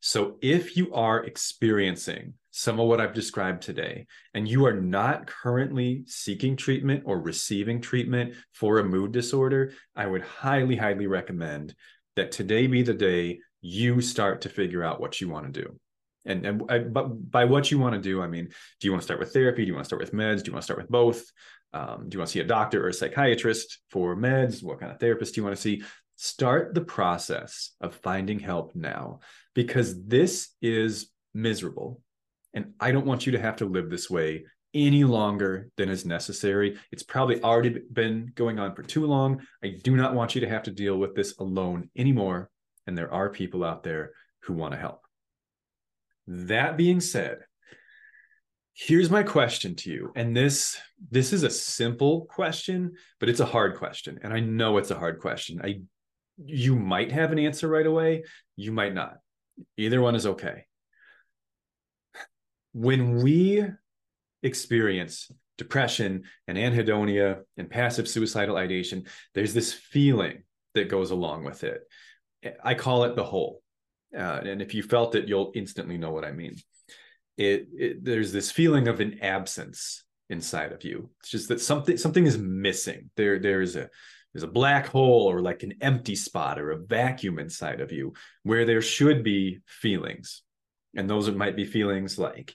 So, 0.01 0.37
if 0.41 0.77
you 0.77 0.93
are 0.93 1.25
experiencing 1.25 2.35
some 2.51 2.79
of 2.79 2.87
what 2.87 3.01
I've 3.01 3.13
described 3.13 3.61
today, 3.61 4.07
and 4.33 4.47
you 4.47 4.65
are 4.65 4.79
not 4.79 5.27
currently 5.27 6.03
seeking 6.07 6.55
treatment 6.55 7.03
or 7.05 7.19
receiving 7.19 7.81
treatment 7.81 8.35
for 8.53 8.79
a 8.79 8.83
mood 8.83 9.11
disorder, 9.11 9.73
I 9.95 10.07
would 10.07 10.21
highly, 10.21 10.77
highly 10.77 11.07
recommend 11.07 11.75
that 12.15 12.31
today 12.31 12.67
be 12.67 12.81
the 12.81 12.93
day 12.93 13.39
you 13.61 14.01
start 14.01 14.41
to 14.41 14.49
figure 14.49 14.83
out 14.83 15.01
what 15.01 15.19
you 15.19 15.29
want 15.29 15.51
to 15.51 15.61
do. 15.61 15.79
And, 16.25 16.45
and 16.45 16.63
I, 16.69 16.79
but 16.79 17.31
by 17.31 17.45
what 17.45 17.71
you 17.71 17.79
want 17.79 17.95
to 17.95 18.01
do, 18.01 18.21
I 18.21 18.27
mean, 18.27 18.49
do 18.79 18.87
you 18.87 18.91
want 18.91 19.01
to 19.01 19.05
start 19.05 19.19
with 19.19 19.33
therapy? 19.33 19.63
Do 19.63 19.67
you 19.67 19.73
want 19.73 19.85
to 19.85 19.89
start 19.89 20.01
with 20.01 20.13
meds? 20.13 20.43
Do 20.43 20.49
you 20.49 20.53
want 20.53 20.61
to 20.61 20.65
start 20.65 20.79
with 20.79 20.89
both? 20.89 21.25
Um, 21.73 22.09
do 22.09 22.15
you 22.15 22.19
want 22.19 22.29
to 22.29 22.33
see 22.33 22.39
a 22.39 22.45
doctor 22.45 22.85
or 22.85 22.89
a 22.89 22.93
psychiatrist 22.93 23.79
for 23.89 24.15
meds? 24.15 24.63
What 24.63 24.79
kind 24.79 24.91
of 24.91 24.99
therapist 24.99 25.35
do 25.35 25.41
you 25.41 25.45
want 25.45 25.55
to 25.55 25.61
see? 25.61 25.83
Start 26.17 26.73
the 26.73 26.81
process 26.81 27.71
of 27.79 27.95
finding 27.95 28.39
help 28.39 28.75
now 28.75 29.19
because 29.53 30.03
this 30.05 30.49
is 30.61 31.09
miserable. 31.33 32.01
And 32.53 32.73
I 32.79 32.91
don't 32.91 33.05
want 33.05 33.25
you 33.25 33.33
to 33.33 33.39
have 33.39 33.57
to 33.57 33.65
live 33.65 33.89
this 33.89 34.09
way 34.09 34.45
any 34.73 35.03
longer 35.03 35.69
than 35.77 35.89
is 35.89 36.05
necessary. 36.05 36.77
It's 36.91 37.03
probably 37.03 37.41
already 37.41 37.81
been 37.91 38.31
going 38.35 38.59
on 38.59 38.75
for 38.75 38.83
too 38.83 39.05
long. 39.05 39.41
I 39.63 39.69
do 39.81 39.95
not 39.95 40.13
want 40.13 40.35
you 40.35 40.41
to 40.41 40.49
have 40.49 40.63
to 40.63 40.71
deal 40.71 40.97
with 40.97 41.15
this 41.15 41.37
alone 41.39 41.89
anymore 41.95 42.49
and 42.89 42.97
there 42.97 43.13
are 43.13 43.29
people 43.29 43.63
out 43.63 43.83
there 43.83 44.13
who 44.41 44.53
want 44.55 44.73
to 44.73 44.79
help. 44.79 45.05
That 46.25 46.75
being 46.75 47.01
said, 47.01 47.37
here's 48.73 49.11
my 49.11 49.21
question 49.21 49.75
to 49.75 49.91
you 49.91 50.11
and 50.15 50.35
this 50.35 50.79
this 51.11 51.33
is 51.33 51.43
a 51.43 51.49
simple 51.49 52.25
question 52.27 52.93
but 53.19 53.27
it's 53.27 53.41
a 53.41 53.45
hard 53.45 53.75
question 53.75 54.17
and 54.23 54.31
i 54.31 54.39
know 54.39 54.77
it's 54.77 54.89
a 54.89 54.97
hard 54.97 55.19
question. 55.19 55.59
I 55.63 55.81
you 56.37 56.75
might 56.75 57.11
have 57.11 57.31
an 57.31 57.39
answer 57.39 57.67
right 57.67 57.85
away 57.85 58.23
you 58.55 58.71
might 58.71 58.93
not. 58.93 59.17
Either 59.77 60.01
one 60.01 60.15
is 60.15 60.25
okay. 60.25 60.65
When 62.71 63.21
we 63.21 63.65
experience 64.41 65.29
depression 65.57 66.23
and 66.47 66.57
anhedonia 66.57 67.41
and 67.57 67.69
passive 67.69 68.07
suicidal 68.07 68.55
ideation 68.55 69.05
there's 69.35 69.53
this 69.53 69.73
feeling 69.73 70.43
that 70.73 70.89
goes 70.89 71.11
along 71.11 71.43
with 71.43 71.63
it 71.63 71.81
I 72.63 72.73
call 72.73 73.03
it 73.03 73.15
the 73.15 73.23
hole. 73.23 73.61
Uh, 74.15 74.41
and 74.43 74.61
if 74.61 74.73
you 74.73 74.83
felt 74.83 75.15
it, 75.15 75.27
you'll 75.27 75.51
instantly 75.53 75.97
know 75.97 76.11
what 76.11 76.25
I 76.25 76.31
mean. 76.31 76.55
It, 77.37 77.67
it, 77.73 78.03
there's 78.03 78.31
this 78.31 78.51
feeling 78.51 78.87
of 78.87 78.99
an 78.99 79.19
absence 79.21 80.03
inside 80.29 80.71
of 80.71 80.83
you. 80.83 81.09
It's 81.19 81.29
just 81.29 81.49
that 81.49 81.61
something 81.61 81.97
something 81.97 82.25
is 82.25 82.37
missing. 82.37 83.09
There 83.15 83.39
there's 83.39 83.75
a 83.75 83.89
there's 84.33 84.43
a 84.43 84.47
black 84.47 84.87
hole 84.87 85.29
or 85.29 85.41
like 85.41 85.63
an 85.63 85.75
empty 85.81 86.15
spot 86.15 86.59
or 86.59 86.71
a 86.71 86.77
vacuum 86.77 87.39
inside 87.39 87.81
of 87.81 87.91
you 87.91 88.13
where 88.43 88.65
there 88.65 88.81
should 88.81 89.23
be 89.23 89.59
feelings. 89.65 90.43
And 90.95 91.09
those 91.09 91.29
might 91.31 91.55
be 91.55 91.65
feelings 91.65 92.19
like 92.19 92.53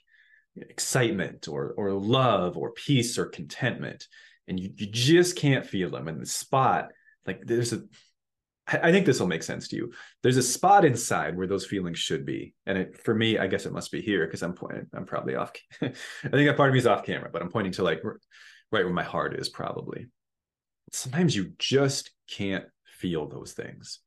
excitement 0.56 1.48
or 1.48 1.74
or 1.76 1.92
love 1.92 2.56
or 2.56 2.72
peace 2.72 3.18
or 3.18 3.26
contentment. 3.26 4.06
And 4.46 4.60
you, 4.60 4.70
you 4.76 4.86
just 4.86 5.36
can't 5.36 5.66
feel 5.66 5.90
them. 5.90 6.08
And 6.08 6.20
the 6.20 6.26
spot, 6.26 6.90
like 7.26 7.40
there's 7.44 7.72
a 7.72 7.82
I 8.66 8.92
think 8.92 9.04
this 9.04 9.20
will 9.20 9.26
make 9.26 9.42
sense 9.42 9.68
to 9.68 9.76
you. 9.76 9.92
There's 10.22 10.38
a 10.38 10.42
spot 10.42 10.86
inside 10.86 11.36
where 11.36 11.46
those 11.46 11.66
feelings 11.66 11.98
should 11.98 12.24
be, 12.24 12.54
and 12.64 12.78
it, 12.78 12.98
for 13.04 13.14
me, 13.14 13.36
I 13.36 13.46
guess 13.46 13.66
it 13.66 13.72
must 13.72 13.92
be 13.92 14.00
here 14.00 14.24
because 14.26 14.42
I'm 14.42 14.54
pointing. 14.54 14.86
I'm 14.94 15.04
probably 15.04 15.34
off. 15.34 15.52
I 15.82 15.88
think 15.88 16.48
that 16.48 16.56
part 16.56 16.70
of 16.70 16.72
me 16.72 16.78
is 16.78 16.86
off 16.86 17.04
camera, 17.04 17.28
but 17.30 17.42
I'm 17.42 17.50
pointing 17.50 17.72
to 17.74 17.84
like 17.84 18.02
right 18.72 18.84
where 18.84 18.88
my 18.88 19.02
heart 19.02 19.38
is, 19.38 19.50
probably. 19.50 20.06
Sometimes 20.92 21.36
you 21.36 21.52
just 21.58 22.10
can't 22.30 22.64
feel 22.86 23.28
those 23.28 23.52
things. 23.52 24.00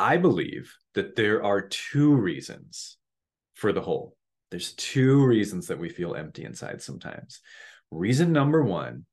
I 0.00 0.16
believe 0.16 0.74
that 0.94 1.14
there 1.14 1.44
are 1.44 1.60
two 1.60 2.14
reasons 2.14 2.96
for 3.54 3.72
the 3.72 3.82
hole. 3.82 4.16
There's 4.50 4.72
two 4.72 5.24
reasons 5.24 5.68
that 5.68 5.78
we 5.78 5.90
feel 5.90 6.16
empty 6.16 6.44
inside 6.44 6.82
sometimes. 6.82 7.40
Reason 7.92 8.32
number 8.32 8.62
one 8.62 9.04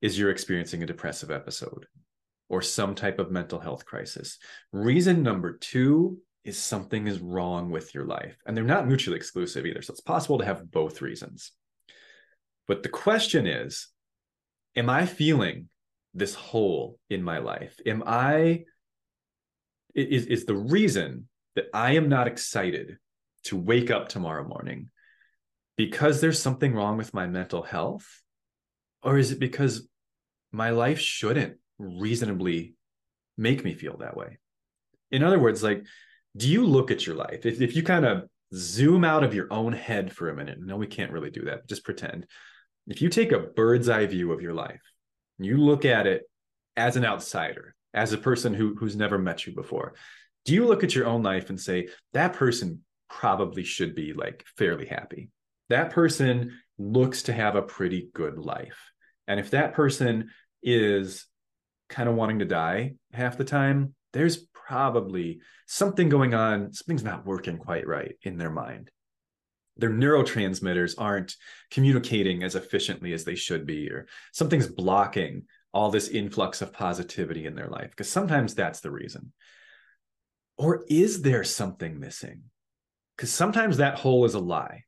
is 0.00 0.18
you're 0.18 0.30
experiencing 0.30 0.82
a 0.82 0.86
depressive 0.86 1.30
episode 1.30 1.86
or 2.52 2.60
some 2.60 2.94
type 2.94 3.18
of 3.18 3.30
mental 3.30 3.58
health 3.58 3.86
crisis. 3.86 4.36
Reason 4.72 5.22
number 5.22 5.56
two 5.56 6.18
is 6.44 6.58
something 6.58 7.06
is 7.06 7.18
wrong 7.18 7.70
with 7.70 7.94
your 7.94 8.04
life. 8.04 8.36
And 8.44 8.54
they're 8.54 8.62
not 8.62 8.86
mutually 8.86 9.16
exclusive 9.16 9.64
either. 9.64 9.80
So 9.80 9.92
it's 9.92 10.02
possible 10.02 10.38
to 10.38 10.44
have 10.44 10.70
both 10.70 11.00
reasons. 11.00 11.52
But 12.68 12.82
the 12.82 12.90
question 12.90 13.46
is 13.46 13.88
Am 14.76 14.90
I 14.90 15.06
feeling 15.06 15.70
this 16.12 16.34
hole 16.34 16.98
in 17.08 17.22
my 17.22 17.38
life? 17.38 17.74
Am 17.86 18.02
I, 18.06 18.64
is, 19.94 20.26
is 20.26 20.44
the 20.44 20.56
reason 20.56 21.28
that 21.56 21.66
I 21.72 21.92
am 21.92 22.10
not 22.10 22.26
excited 22.26 22.98
to 23.44 23.56
wake 23.56 23.90
up 23.90 24.08
tomorrow 24.08 24.46
morning 24.46 24.90
because 25.76 26.20
there's 26.20 26.40
something 26.40 26.74
wrong 26.74 26.98
with 26.98 27.14
my 27.14 27.26
mental 27.26 27.62
health? 27.62 28.06
Or 29.02 29.16
is 29.16 29.32
it 29.32 29.38
because 29.38 29.88
my 30.52 30.70
life 30.70 31.00
shouldn't 31.00 31.56
reasonably 31.78 32.74
make 33.36 33.64
me 33.64 33.74
feel 33.74 33.98
that 33.98 34.16
way. 34.16 34.38
In 35.10 35.22
other 35.22 35.38
words, 35.38 35.62
like, 35.62 35.84
do 36.36 36.48
you 36.48 36.64
look 36.66 36.90
at 36.90 37.06
your 37.06 37.16
life? 37.16 37.44
If, 37.44 37.60
if 37.60 37.76
you 37.76 37.82
kind 37.82 38.04
of 38.04 38.24
zoom 38.54 39.04
out 39.04 39.24
of 39.24 39.34
your 39.34 39.52
own 39.52 39.72
head 39.72 40.12
for 40.12 40.28
a 40.28 40.36
minute, 40.36 40.58
no, 40.60 40.76
we 40.76 40.86
can't 40.86 41.12
really 41.12 41.30
do 41.30 41.42
that, 41.42 41.68
just 41.68 41.84
pretend. 41.84 42.26
If 42.86 43.00
you 43.02 43.08
take 43.08 43.32
a 43.32 43.38
bird's 43.38 43.88
eye 43.88 44.06
view 44.06 44.32
of 44.32 44.40
your 44.40 44.54
life, 44.54 44.80
you 45.38 45.56
look 45.56 45.84
at 45.84 46.06
it 46.06 46.22
as 46.76 46.96
an 46.96 47.04
outsider, 47.04 47.74
as 47.94 48.12
a 48.12 48.18
person 48.18 48.54
who, 48.54 48.74
who's 48.74 48.96
never 48.96 49.18
met 49.18 49.46
you 49.46 49.54
before, 49.54 49.94
do 50.44 50.54
you 50.54 50.66
look 50.66 50.82
at 50.82 50.94
your 50.94 51.06
own 51.06 51.22
life 51.22 51.50
and 51.50 51.60
say, 51.60 51.88
that 52.12 52.32
person 52.32 52.82
probably 53.08 53.64
should 53.64 53.94
be 53.94 54.12
like 54.12 54.44
fairly 54.56 54.86
happy? 54.86 55.30
That 55.68 55.90
person 55.90 56.58
looks 56.78 57.24
to 57.24 57.32
have 57.32 57.54
a 57.54 57.62
pretty 57.62 58.08
good 58.12 58.38
life. 58.38 58.90
And 59.28 59.38
if 59.38 59.50
that 59.50 59.74
person 59.74 60.30
is 60.62 61.26
kind 61.92 62.08
of 62.08 62.16
wanting 62.16 62.40
to 62.40 62.44
die 62.44 62.94
half 63.12 63.38
the 63.38 63.44
time, 63.44 63.94
there's 64.12 64.38
probably 64.52 65.40
something 65.66 66.08
going 66.08 66.34
on. 66.34 66.72
Something's 66.72 67.04
not 67.04 67.26
working 67.26 67.58
quite 67.58 67.86
right 67.86 68.14
in 68.22 68.36
their 68.36 68.50
mind. 68.50 68.90
Their 69.76 69.90
neurotransmitters 69.90 70.94
aren't 70.98 71.36
communicating 71.70 72.42
as 72.42 72.54
efficiently 72.54 73.12
as 73.12 73.24
they 73.24 73.34
should 73.34 73.66
be, 73.66 73.88
or 73.90 74.06
something's 74.32 74.66
blocking 74.66 75.44
all 75.72 75.90
this 75.90 76.08
influx 76.08 76.60
of 76.60 76.72
positivity 76.72 77.46
in 77.46 77.54
their 77.54 77.68
life. 77.68 77.90
Because 77.90 78.10
sometimes 78.10 78.54
that's 78.54 78.80
the 78.80 78.90
reason. 78.90 79.32
Or 80.58 80.84
is 80.88 81.22
there 81.22 81.44
something 81.44 81.98
missing? 81.98 82.42
Because 83.16 83.32
sometimes 83.32 83.78
that 83.78 83.98
hole 83.98 84.24
is 84.24 84.34
a 84.34 84.40
lie. 84.40 84.84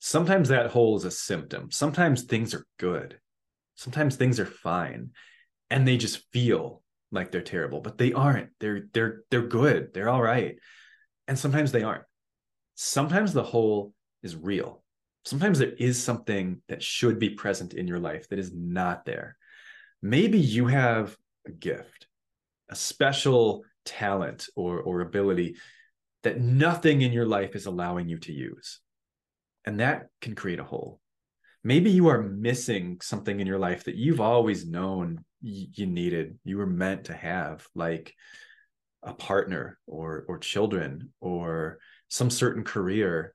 Sometimes 0.00 0.48
that 0.48 0.70
hole 0.70 0.96
is 0.96 1.04
a 1.04 1.10
symptom. 1.10 1.70
Sometimes 1.70 2.22
things 2.22 2.54
are 2.54 2.66
good. 2.78 3.18
Sometimes 3.76 4.16
things 4.16 4.40
are 4.40 4.46
fine 4.46 5.10
and 5.70 5.86
they 5.86 5.96
just 5.96 6.30
feel 6.32 6.82
like 7.12 7.30
they're 7.30 7.42
terrible, 7.42 7.80
but 7.80 7.98
they 7.98 8.12
aren't. 8.12 8.50
They're 8.60 8.82
they're 8.92 9.22
they're 9.30 9.46
good. 9.46 9.92
They're 9.92 10.08
all 10.08 10.22
right. 10.22 10.56
And 11.28 11.38
sometimes 11.38 11.72
they 11.72 11.82
aren't. 11.82 12.04
Sometimes 12.74 13.32
the 13.32 13.42
hole 13.42 13.92
is 14.22 14.36
real. 14.36 14.82
Sometimes 15.24 15.58
there 15.58 15.72
is 15.78 16.02
something 16.02 16.62
that 16.68 16.82
should 16.82 17.18
be 17.18 17.30
present 17.30 17.74
in 17.74 17.86
your 17.86 17.98
life 17.98 18.28
that 18.28 18.38
is 18.38 18.52
not 18.54 19.04
there. 19.04 19.36
Maybe 20.02 20.38
you 20.38 20.66
have 20.66 21.16
a 21.46 21.50
gift, 21.50 22.06
a 22.68 22.76
special 22.76 23.64
talent 23.84 24.48
or 24.56 24.80
or 24.80 25.00
ability 25.00 25.56
that 26.22 26.40
nothing 26.40 27.02
in 27.02 27.12
your 27.12 27.26
life 27.26 27.56
is 27.56 27.66
allowing 27.66 28.08
you 28.08 28.18
to 28.18 28.32
use. 28.32 28.80
And 29.64 29.80
that 29.80 30.08
can 30.20 30.34
create 30.34 30.58
a 30.58 30.64
hole. 30.64 31.00
Maybe 31.62 31.90
you 31.90 32.08
are 32.08 32.22
missing 32.22 32.98
something 33.02 33.40
in 33.40 33.46
your 33.46 33.58
life 33.58 33.84
that 33.84 33.96
you've 33.96 34.20
always 34.20 34.66
known 34.66 35.24
you 35.42 35.86
needed 35.86 36.38
you 36.44 36.58
were 36.58 36.66
meant 36.66 37.04
to 37.04 37.14
have 37.14 37.66
like 37.74 38.14
a 39.02 39.14
partner 39.14 39.78
or 39.86 40.24
or 40.28 40.38
children 40.38 41.12
or 41.20 41.78
some 42.08 42.30
certain 42.30 42.64
career 42.64 43.34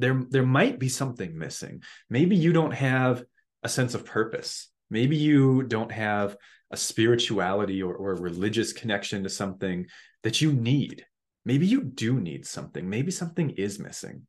there 0.00 0.22
there 0.30 0.46
might 0.46 0.78
be 0.78 0.88
something 0.88 1.38
missing. 1.38 1.82
Maybe 2.08 2.36
you 2.36 2.52
don't 2.52 2.72
have 2.72 3.22
a 3.62 3.68
sense 3.68 3.94
of 3.94 4.06
purpose. 4.06 4.68
Maybe 4.88 5.16
you 5.16 5.62
don't 5.62 5.92
have 5.92 6.36
a 6.70 6.76
spirituality 6.76 7.82
or, 7.82 7.94
or 7.94 8.12
a 8.12 8.20
religious 8.20 8.72
connection 8.72 9.22
to 9.22 9.28
something 9.28 9.86
that 10.22 10.40
you 10.40 10.52
need. 10.52 11.04
Maybe 11.44 11.66
you 11.66 11.82
do 11.82 12.18
need 12.18 12.46
something. 12.46 12.88
Maybe 12.88 13.10
something 13.10 13.50
is 13.50 13.78
missing. 13.78 14.26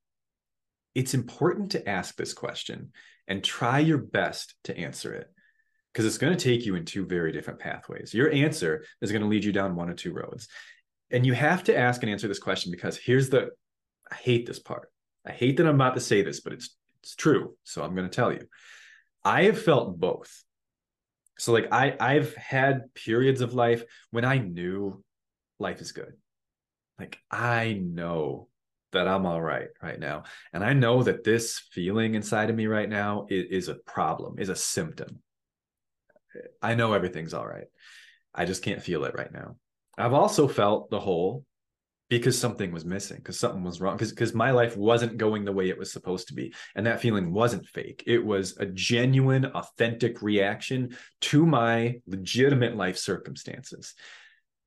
It's 0.93 1.13
important 1.13 1.71
to 1.71 1.87
ask 1.87 2.15
this 2.15 2.33
question 2.33 2.91
and 3.27 3.43
try 3.43 3.79
your 3.79 3.97
best 3.97 4.55
to 4.65 4.77
answer 4.77 5.13
it 5.13 5.27
because 5.91 6.05
it's 6.05 6.17
going 6.17 6.35
to 6.35 6.43
take 6.43 6.65
you 6.65 6.75
in 6.75 6.85
two 6.85 7.05
very 7.05 7.31
different 7.31 7.59
pathways. 7.59 8.13
Your 8.13 8.31
answer 8.31 8.85
is 9.01 9.11
going 9.11 9.21
to 9.21 9.27
lead 9.27 9.43
you 9.43 9.51
down 9.51 9.75
one 9.75 9.89
or 9.89 9.93
two 9.93 10.13
roads. 10.13 10.47
And 11.11 11.25
you 11.25 11.33
have 11.33 11.63
to 11.65 11.77
ask 11.77 12.01
and 12.01 12.11
answer 12.11 12.27
this 12.27 12.39
question 12.39 12.71
because 12.71 12.97
here's 12.97 13.29
the 13.29 13.49
I 14.09 14.15
hate 14.15 14.45
this 14.45 14.59
part. 14.59 14.89
I 15.25 15.31
hate 15.31 15.57
that 15.57 15.67
I'm 15.67 15.75
about 15.75 15.95
to 15.95 16.01
say 16.01 16.21
this, 16.21 16.39
but 16.39 16.53
it's 16.53 16.75
it's 17.03 17.15
true. 17.15 17.55
So 17.63 17.83
I'm 17.83 17.95
going 17.95 18.09
to 18.09 18.15
tell 18.15 18.31
you. 18.31 18.47
I 19.23 19.43
have 19.43 19.61
felt 19.61 19.99
both. 19.99 20.43
So 21.37 21.51
like 21.51 21.67
I 21.71 21.95
I've 21.99 22.35
had 22.35 22.93
periods 22.93 23.41
of 23.41 23.53
life 23.53 23.83
when 24.11 24.25
I 24.25 24.37
knew 24.37 25.03
life 25.59 25.81
is 25.81 25.91
good. 25.91 26.13
Like 26.99 27.17
I 27.29 27.73
know 27.81 28.47
that 28.93 29.07
I'm 29.07 29.25
all 29.25 29.41
right 29.41 29.69
right 29.81 29.99
now. 29.99 30.23
And 30.53 30.63
I 30.63 30.73
know 30.73 31.03
that 31.03 31.23
this 31.23 31.59
feeling 31.71 32.15
inside 32.15 32.49
of 32.49 32.55
me 32.55 32.67
right 32.67 32.89
now 32.89 33.25
is, 33.29 33.45
is 33.49 33.67
a 33.69 33.75
problem, 33.75 34.35
is 34.37 34.49
a 34.49 34.55
symptom. 34.55 35.21
I 36.61 36.75
know 36.75 36.93
everything's 36.93 37.33
all 37.33 37.47
right. 37.47 37.67
I 38.33 38.45
just 38.45 38.63
can't 38.63 38.81
feel 38.81 39.03
it 39.05 39.15
right 39.15 39.31
now. 39.31 39.57
I've 39.97 40.13
also 40.13 40.47
felt 40.47 40.89
the 40.89 40.99
hole 40.99 41.45
because 42.09 42.37
something 42.37 42.73
was 42.73 42.83
missing, 42.83 43.17
because 43.17 43.39
something 43.39 43.63
was 43.63 43.79
wrong, 43.79 43.95
because 43.95 44.11
because 44.11 44.33
my 44.33 44.51
life 44.51 44.75
wasn't 44.75 45.17
going 45.17 45.45
the 45.45 45.51
way 45.53 45.69
it 45.69 45.77
was 45.77 45.93
supposed 45.93 46.27
to 46.27 46.33
be. 46.33 46.53
And 46.75 46.85
that 46.85 46.99
feeling 46.99 47.31
wasn't 47.31 47.67
fake. 47.67 48.03
It 48.05 48.23
was 48.23 48.57
a 48.57 48.65
genuine, 48.65 49.45
authentic 49.45 50.21
reaction 50.21 50.97
to 51.21 51.45
my 51.45 52.01
legitimate 52.05 52.75
life 52.75 52.97
circumstances. 52.97 53.93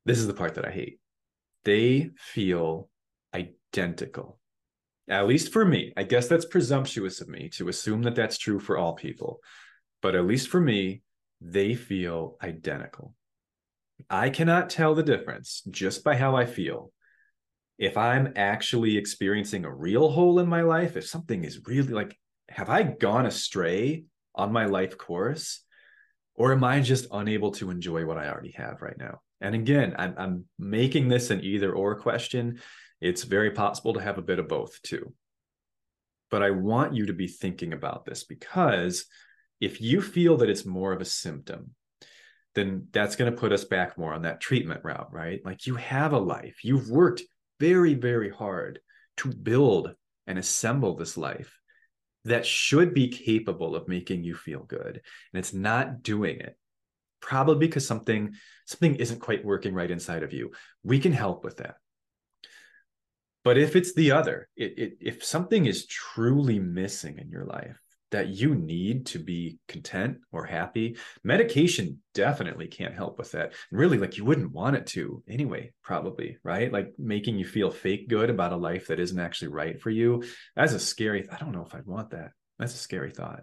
This 0.07 0.19
is 0.19 0.27
the 0.27 0.35
part 0.35 0.55
that 0.55 0.67
I 0.67 0.71
hate. 0.71 1.01
They 1.65 2.11
feel 2.17 2.89
identical. 3.35 4.39
At 5.09 5.27
least 5.27 5.53
for 5.53 5.67
me. 5.67 5.93
I 5.99 6.05
guess 6.05 6.29
that's 6.29 6.47
presumptuous 6.47 7.21
of 7.21 7.29
me 7.29 7.51
to 7.57 7.69
assume 7.69 8.05
that 8.05 8.15
that's 8.15 8.39
true 8.39 8.59
for 8.59 8.79
all 8.79 8.95
people. 8.95 9.41
But 10.01 10.15
at 10.15 10.27
least 10.27 10.49
for 10.49 10.61
me, 10.61 11.03
they 11.41 11.75
feel 11.75 12.37
identical. 12.43 13.15
I 14.11 14.31
cannot 14.31 14.71
tell 14.71 14.95
the 14.95 15.03
difference 15.03 15.63
just 15.71 16.05
by 16.05 16.17
how 16.17 16.37
I 16.37 16.47
feel. 16.47 16.93
If 17.79 17.97
I'm 17.97 18.33
actually 18.37 18.97
experiencing 18.97 19.65
a 19.65 19.75
real 19.75 20.11
hole 20.11 20.39
in 20.39 20.49
my 20.49 20.63
life, 20.63 20.97
if 20.97 21.07
something 21.07 21.45
is 21.45 21.61
really 21.67 21.93
like, 21.93 22.19
have 22.49 22.71
I 22.71 22.83
gone 22.83 23.27
astray 23.27 24.05
on 24.35 24.53
my 24.53 24.67
life 24.67 24.97
course? 24.97 25.61
Or 26.37 26.53
am 26.53 26.65
I 26.65 26.81
just 26.81 27.07
unable 27.13 27.53
to 27.53 27.71
enjoy 27.71 28.05
what 28.05 28.19
I 28.19 28.29
already 28.29 28.53
have 28.53 28.83
right 28.83 28.99
now? 28.99 29.21
And 29.41 29.55
again, 29.55 29.95
I'm, 29.99 30.15
I'm 30.17 30.45
making 30.59 31.09
this 31.09 31.31
an 31.31 31.43
either 31.45 31.73
or 31.73 31.97
question. 31.97 32.61
It's 33.01 33.23
very 33.23 33.51
possible 33.51 33.95
to 33.95 34.01
have 34.01 34.19
a 34.19 34.23
bit 34.23 34.39
of 34.39 34.49
both 34.49 34.81
too. 34.83 35.13
But 36.31 36.43
I 36.43 36.51
want 36.51 36.95
you 36.95 37.07
to 37.07 37.13
be 37.13 37.29
thinking 37.29 37.73
about 37.73 38.05
this 38.05 38.25
because 38.25 39.05
if 39.61 39.81
you 39.81 40.01
feel 40.01 40.39
that 40.39 40.51
it's 40.51 40.67
more 40.67 40.93
of 40.93 41.01
a 41.01 41.07
symptom, 41.07 41.75
then 42.55 42.89
that's 42.93 43.17
going 43.17 43.31
to 43.33 43.39
put 43.39 43.53
us 43.53 43.65
back 43.65 43.99
more 43.99 44.15
on 44.15 44.23
that 44.23 44.41
treatment 44.41 44.81
route, 44.85 45.09
right? 45.13 45.41
Like 45.45 45.67
you 45.67 45.75
have 45.77 46.13
a 46.13 46.19
life, 46.19 46.59
you've 46.63 46.89
worked 46.89 47.23
very, 47.61 47.95
very 47.95 48.31
hard 48.31 48.81
to 49.19 49.29
build 49.29 49.95
and 50.27 50.39
assemble 50.39 50.97
this 50.97 51.17
life 51.17 51.59
that 52.25 52.47
should 52.47 52.95
be 52.95 53.09
capable 53.09 53.77
of 53.77 53.89
making 53.89 54.25
you 54.25 54.35
feel 54.35 54.63
good. 54.65 55.01
And 55.33 55.39
it's 55.39 55.53
not 55.53 56.03
doing 56.03 56.41
it. 56.41 56.57
Probably 57.21 57.67
because 57.67 57.87
something 57.87 58.35
something 58.67 58.97
isn't 58.97 59.21
quite 59.21 59.45
working 59.45 59.75
right 59.75 59.91
inside 59.91 60.23
of 60.23 60.33
you. 60.33 60.53
We 60.83 60.99
can 60.99 61.13
help 61.13 61.45
with 61.45 61.59
that. 61.59 61.77
But 63.45 63.59
if 63.59 63.77
it's 63.77 63.95
the 63.95 64.13
other, 64.13 64.49
it, 64.57 64.79
it, 64.79 64.93
if 65.01 65.25
something 65.25 65.67
is 65.67 65.87
truly 65.87 66.59
missing 66.59 67.19
in 67.19 67.31
your 67.31 67.45
life, 67.45 67.79
that 68.11 68.29
you 68.29 68.55
need 68.55 69.07
to 69.07 69.19
be 69.19 69.59
content 69.67 70.19
or 70.31 70.45
happy 70.45 70.97
medication 71.25 71.99
definitely 72.15 72.69
can't 72.69 72.95
help 72.95 73.19
with 73.19 73.33
that. 73.33 73.53
And 73.71 73.81
really 73.81 73.99
like 73.99 74.17
you 74.17 74.25
wouldn't 74.25 74.53
want 74.53 74.77
it 74.77 74.87
to 74.89 75.23
anyway 75.29 75.73
probably 75.83 76.39
right? 76.45 76.73
Like 76.73 76.95
making 76.99 77.39
you 77.39 77.45
feel 77.45 77.71
fake 77.71 78.09
good 78.09 78.31
about 78.31 78.53
a 78.53 78.57
life 78.57 78.87
that 78.87 79.01
isn't 79.01 79.19
actually 79.19 79.49
right 79.49 79.81
for 79.81 79.91
you. 79.91 80.23
That's 80.55 80.73
a 80.73 80.79
scary 80.79 81.29
i 81.31 81.37
don't 81.39 81.53
know 81.53 81.65
if 81.65 81.75
i'd 81.75 81.87
want 81.87 82.11
that. 82.11 82.33
That's 82.59 82.75
a 82.75 82.79
scary 82.79 83.11
thought. 83.11 83.43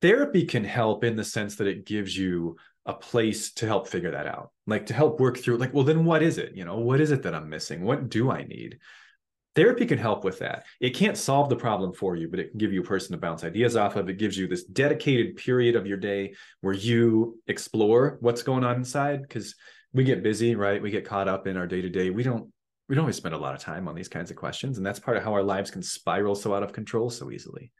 Therapy 0.00 0.46
can 0.46 0.64
help 0.64 1.04
in 1.04 1.16
the 1.16 1.24
sense 1.24 1.56
that 1.56 1.66
it 1.66 1.86
gives 1.86 2.16
you 2.16 2.56
a 2.86 2.94
place 2.94 3.52
to 3.54 3.66
help 3.66 3.88
figure 3.88 4.12
that 4.12 4.28
out 4.28 4.52
like 4.68 4.86
to 4.86 4.94
help 4.94 5.18
work 5.18 5.36
through 5.36 5.56
like 5.56 5.74
well 5.74 5.84
then 5.84 6.04
what 6.04 6.22
is 6.22 6.38
it? 6.38 6.56
You 6.56 6.64
know 6.64 6.78
what 6.78 7.00
is 7.00 7.10
it 7.10 7.24
that 7.24 7.34
i'm 7.34 7.48
missing? 7.48 7.82
What 7.82 8.08
do 8.08 8.30
i 8.30 8.42
need 8.44 8.78
Therapy 9.56 9.86
can 9.86 9.98
help 9.98 10.22
with 10.22 10.38
that. 10.40 10.66
It 10.80 10.90
can't 10.90 11.16
solve 11.16 11.48
the 11.48 11.56
problem 11.56 11.94
for 11.94 12.14
you, 12.14 12.28
but 12.28 12.38
it 12.38 12.50
can 12.50 12.58
give 12.58 12.74
you 12.74 12.82
a 12.82 12.86
person 12.86 13.12
to 13.12 13.18
bounce 13.18 13.42
ideas 13.42 13.74
off 13.74 13.96
of. 13.96 14.10
It 14.10 14.18
gives 14.18 14.36
you 14.36 14.46
this 14.46 14.64
dedicated 14.64 15.36
period 15.36 15.76
of 15.76 15.86
your 15.86 15.96
day 15.96 16.34
where 16.60 16.74
you 16.74 17.40
explore 17.46 18.18
what's 18.20 18.42
going 18.42 18.64
on 18.64 18.76
inside 18.76 19.22
because 19.22 19.54
we 19.94 20.04
get 20.04 20.22
busy, 20.22 20.54
right? 20.54 20.82
We 20.82 20.90
get 20.90 21.06
caught 21.06 21.26
up 21.26 21.46
in 21.46 21.56
our 21.56 21.66
day 21.66 21.80
to 21.80 21.88
day. 21.88 22.10
We 22.10 22.22
don't 22.22 22.52
we 22.88 22.94
don't 22.94 23.02
always 23.02 23.16
spend 23.16 23.34
a 23.34 23.38
lot 23.38 23.54
of 23.54 23.60
time 23.60 23.88
on 23.88 23.94
these 23.96 24.08
kinds 24.08 24.30
of 24.30 24.36
questions, 24.36 24.76
and 24.76 24.86
that's 24.86 25.00
part 25.00 25.16
of 25.16 25.24
how 25.24 25.32
our 25.32 25.42
lives 25.42 25.70
can 25.70 25.82
spiral 25.82 26.34
so 26.34 26.54
out 26.54 26.62
of 26.62 26.72
control 26.72 27.10
so 27.10 27.30
easily. 27.30 27.72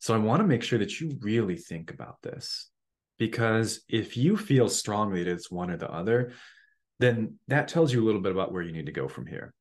So 0.00 0.14
I 0.14 0.18
want 0.18 0.40
to 0.40 0.46
make 0.46 0.62
sure 0.62 0.78
that 0.78 1.00
you 1.00 1.16
really 1.22 1.56
think 1.56 1.90
about 1.90 2.20
this 2.22 2.68
because 3.16 3.80
if 3.88 4.16
you 4.16 4.36
feel 4.36 4.68
strongly 4.68 5.22
that 5.22 5.32
it's 5.32 5.50
one 5.50 5.70
or 5.70 5.76
the 5.76 5.90
other, 5.90 6.32
then 6.98 7.38
that 7.48 7.68
tells 7.68 7.92
you 7.92 8.02
a 8.02 8.06
little 8.06 8.20
bit 8.20 8.32
about 8.32 8.52
where 8.52 8.62
you 8.62 8.72
need 8.72 8.86
to 8.86 8.92
go 8.92 9.08
from 9.08 9.26
here. 9.26 9.54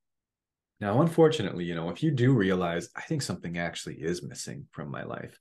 Now, 0.81 1.01
unfortunately, 1.01 1.63
you 1.63 1.75
know, 1.75 1.89
if 1.89 2.03
you 2.03 2.11
do 2.11 2.33
realize, 2.33 2.89
I 2.95 3.01
think 3.01 3.21
something 3.21 3.57
actually 3.57 3.95
is 3.95 4.23
missing 4.23 4.65
from 4.71 4.91
my 4.91 5.03
life, 5.03 5.39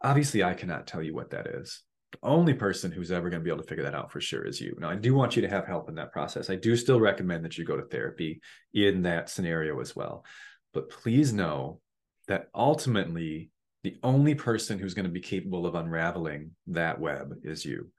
obviously 0.00 0.44
I 0.44 0.54
cannot 0.54 0.86
tell 0.86 1.02
you 1.02 1.14
what 1.14 1.30
that 1.30 1.46
is. 1.46 1.82
The 2.12 2.18
only 2.22 2.54
person 2.54 2.90
who's 2.90 3.12
ever 3.12 3.30
going 3.30 3.40
to 3.40 3.44
be 3.44 3.50
able 3.50 3.62
to 3.62 3.68
figure 3.68 3.84
that 3.84 3.94
out 3.94 4.10
for 4.10 4.20
sure 4.20 4.44
is 4.44 4.60
you. 4.60 4.76
Now, 4.80 4.90
I 4.90 4.96
do 4.96 5.14
want 5.14 5.36
you 5.36 5.42
to 5.42 5.48
have 5.48 5.66
help 5.66 5.88
in 5.88 5.94
that 5.96 6.12
process. 6.12 6.50
I 6.50 6.56
do 6.56 6.76
still 6.76 7.00
recommend 7.00 7.44
that 7.44 7.56
you 7.56 7.64
go 7.64 7.76
to 7.76 7.84
therapy 7.84 8.40
in 8.74 9.02
that 9.02 9.28
scenario 9.28 9.80
as 9.80 9.94
well. 9.94 10.24
But 10.72 10.90
please 10.90 11.32
know 11.32 11.80
that 12.28 12.48
ultimately, 12.54 13.50
the 13.82 13.96
only 14.02 14.34
person 14.34 14.78
who's 14.78 14.94
going 14.94 15.06
to 15.06 15.10
be 15.10 15.20
capable 15.20 15.66
of 15.66 15.74
unraveling 15.74 16.50
that 16.68 17.00
web 17.00 17.34
is 17.42 17.64
you. 17.64 17.90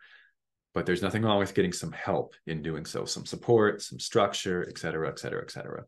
But 0.73 0.85
there's 0.85 1.01
nothing 1.01 1.23
wrong 1.23 1.39
with 1.39 1.53
getting 1.53 1.73
some 1.73 1.91
help 1.91 2.35
in 2.47 2.61
doing 2.61 2.85
so, 2.85 3.03
some 3.05 3.25
support, 3.25 3.81
some 3.81 3.99
structure, 3.99 4.65
et 4.69 4.77
cetera, 4.77 5.09
et 5.09 5.19
cetera, 5.19 5.41
et 5.41 5.51
cetera. 5.51 5.83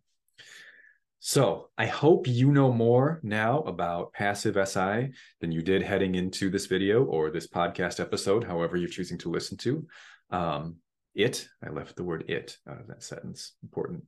So 1.25 1.69
I 1.77 1.86
hope 1.86 2.27
you 2.27 2.51
know 2.51 2.69
more 2.69 3.21
now 3.23 3.59
about 3.62 4.12
passive 4.12 4.57
SI 4.67 5.13
than 5.39 5.53
you 5.53 5.62
did 5.62 5.81
heading 5.81 6.15
into 6.15 6.49
this 6.49 6.65
video 6.65 7.05
or 7.05 7.31
this 7.31 7.47
podcast 7.47 8.01
episode, 8.01 8.43
however 8.43 8.75
you're 8.75 8.89
choosing 8.89 9.17
to 9.19 9.31
listen 9.31 9.55
to. 9.59 9.88
Um, 10.31 10.75
it, 11.15 11.47
I 11.65 11.69
left 11.69 11.95
the 11.95 12.03
word 12.03 12.25
it 12.27 12.57
out 12.69 12.81
of 12.81 12.88
that 12.88 13.03
sentence. 13.03 13.53
Important, 13.63 14.03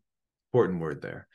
important 0.51 0.81
word 0.81 1.01
there. 1.01 1.29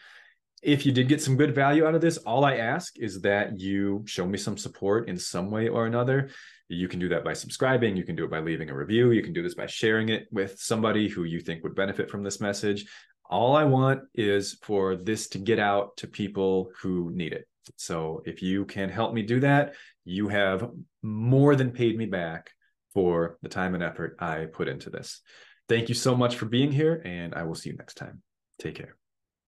If 0.62 0.84
you 0.84 0.92
did 0.92 1.08
get 1.08 1.22
some 1.22 1.38
good 1.38 1.54
value 1.54 1.86
out 1.86 1.94
of 1.94 2.02
this, 2.02 2.18
all 2.18 2.44
I 2.44 2.56
ask 2.56 2.98
is 2.98 3.22
that 3.22 3.58
you 3.58 4.02
show 4.04 4.26
me 4.26 4.36
some 4.36 4.58
support 4.58 5.08
in 5.08 5.16
some 5.16 5.50
way 5.50 5.68
or 5.68 5.86
another. 5.86 6.28
You 6.68 6.88
can 6.88 7.00
do 7.00 7.08
that 7.08 7.24
by 7.24 7.32
subscribing. 7.32 7.96
You 7.96 8.04
can 8.04 8.16
do 8.16 8.24
it 8.24 8.30
by 8.30 8.40
leaving 8.40 8.68
a 8.68 8.76
review. 8.76 9.12
You 9.12 9.22
can 9.22 9.32
do 9.32 9.42
this 9.42 9.54
by 9.54 9.64
sharing 9.64 10.10
it 10.10 10.28
with 10.30 10.60
somebody 10.60 11.08
who 11.08 11.24
you 11.24 11.40
think 11.40 11.62
would 11.62 11.74
benefit 11.74 12.10
from 12.10 12.22
this 12.22 12.38
message. 12.38 12.84
All 13.30 13.54
I 13.54 13.64
want 13.64 14.02
is 14.12 14.58
for 14.62 14.96
this 14.96 15.28
to 15.28 15.38
get 15.38 15.60
out 15.60 15.96
to 15.98 16.08
people 16.08 16.72
who 16.82 17.10
need 17.14 17.32
it. 17.32 17.46
So 17.76 18.22
if 18.26 18.42
you 18.42 18.64
can 18.64 18.88
help 18.88 19.14
me 19.14 19.22
do 19.22 19.40
that, 19.40 19.74
you 20.04 20.28
have 20.28 20.68
more 21.02 21.54
than 21.54 21.70
paid 21.70 21.96
me 21.96 22.06
back 22.06 22.50
for 22.92 23.38
the 23.42 23.48
time 23.48 23.74
and 23.74 23.82
effort 23.84 24.16
I 24.18 24.46
put 24.52 24.66
into 24.66 24.90
this. 24.90 25.20
Thank 25.68 25.88
you 25.88 25.94
so 25.94 26.16
much 26.16 26.34
for 26.34 26.46
being 26.46 26.72
here, 26.72 27.00
and 27.04 27.32
I 27.32 27.44
will 27.44 27.54
see 27.54 27.70
you 27.70 27.76
next 27.76 27.94
time. 27.94 28.22
Take 28.58 28.74
care. 28.74 28.99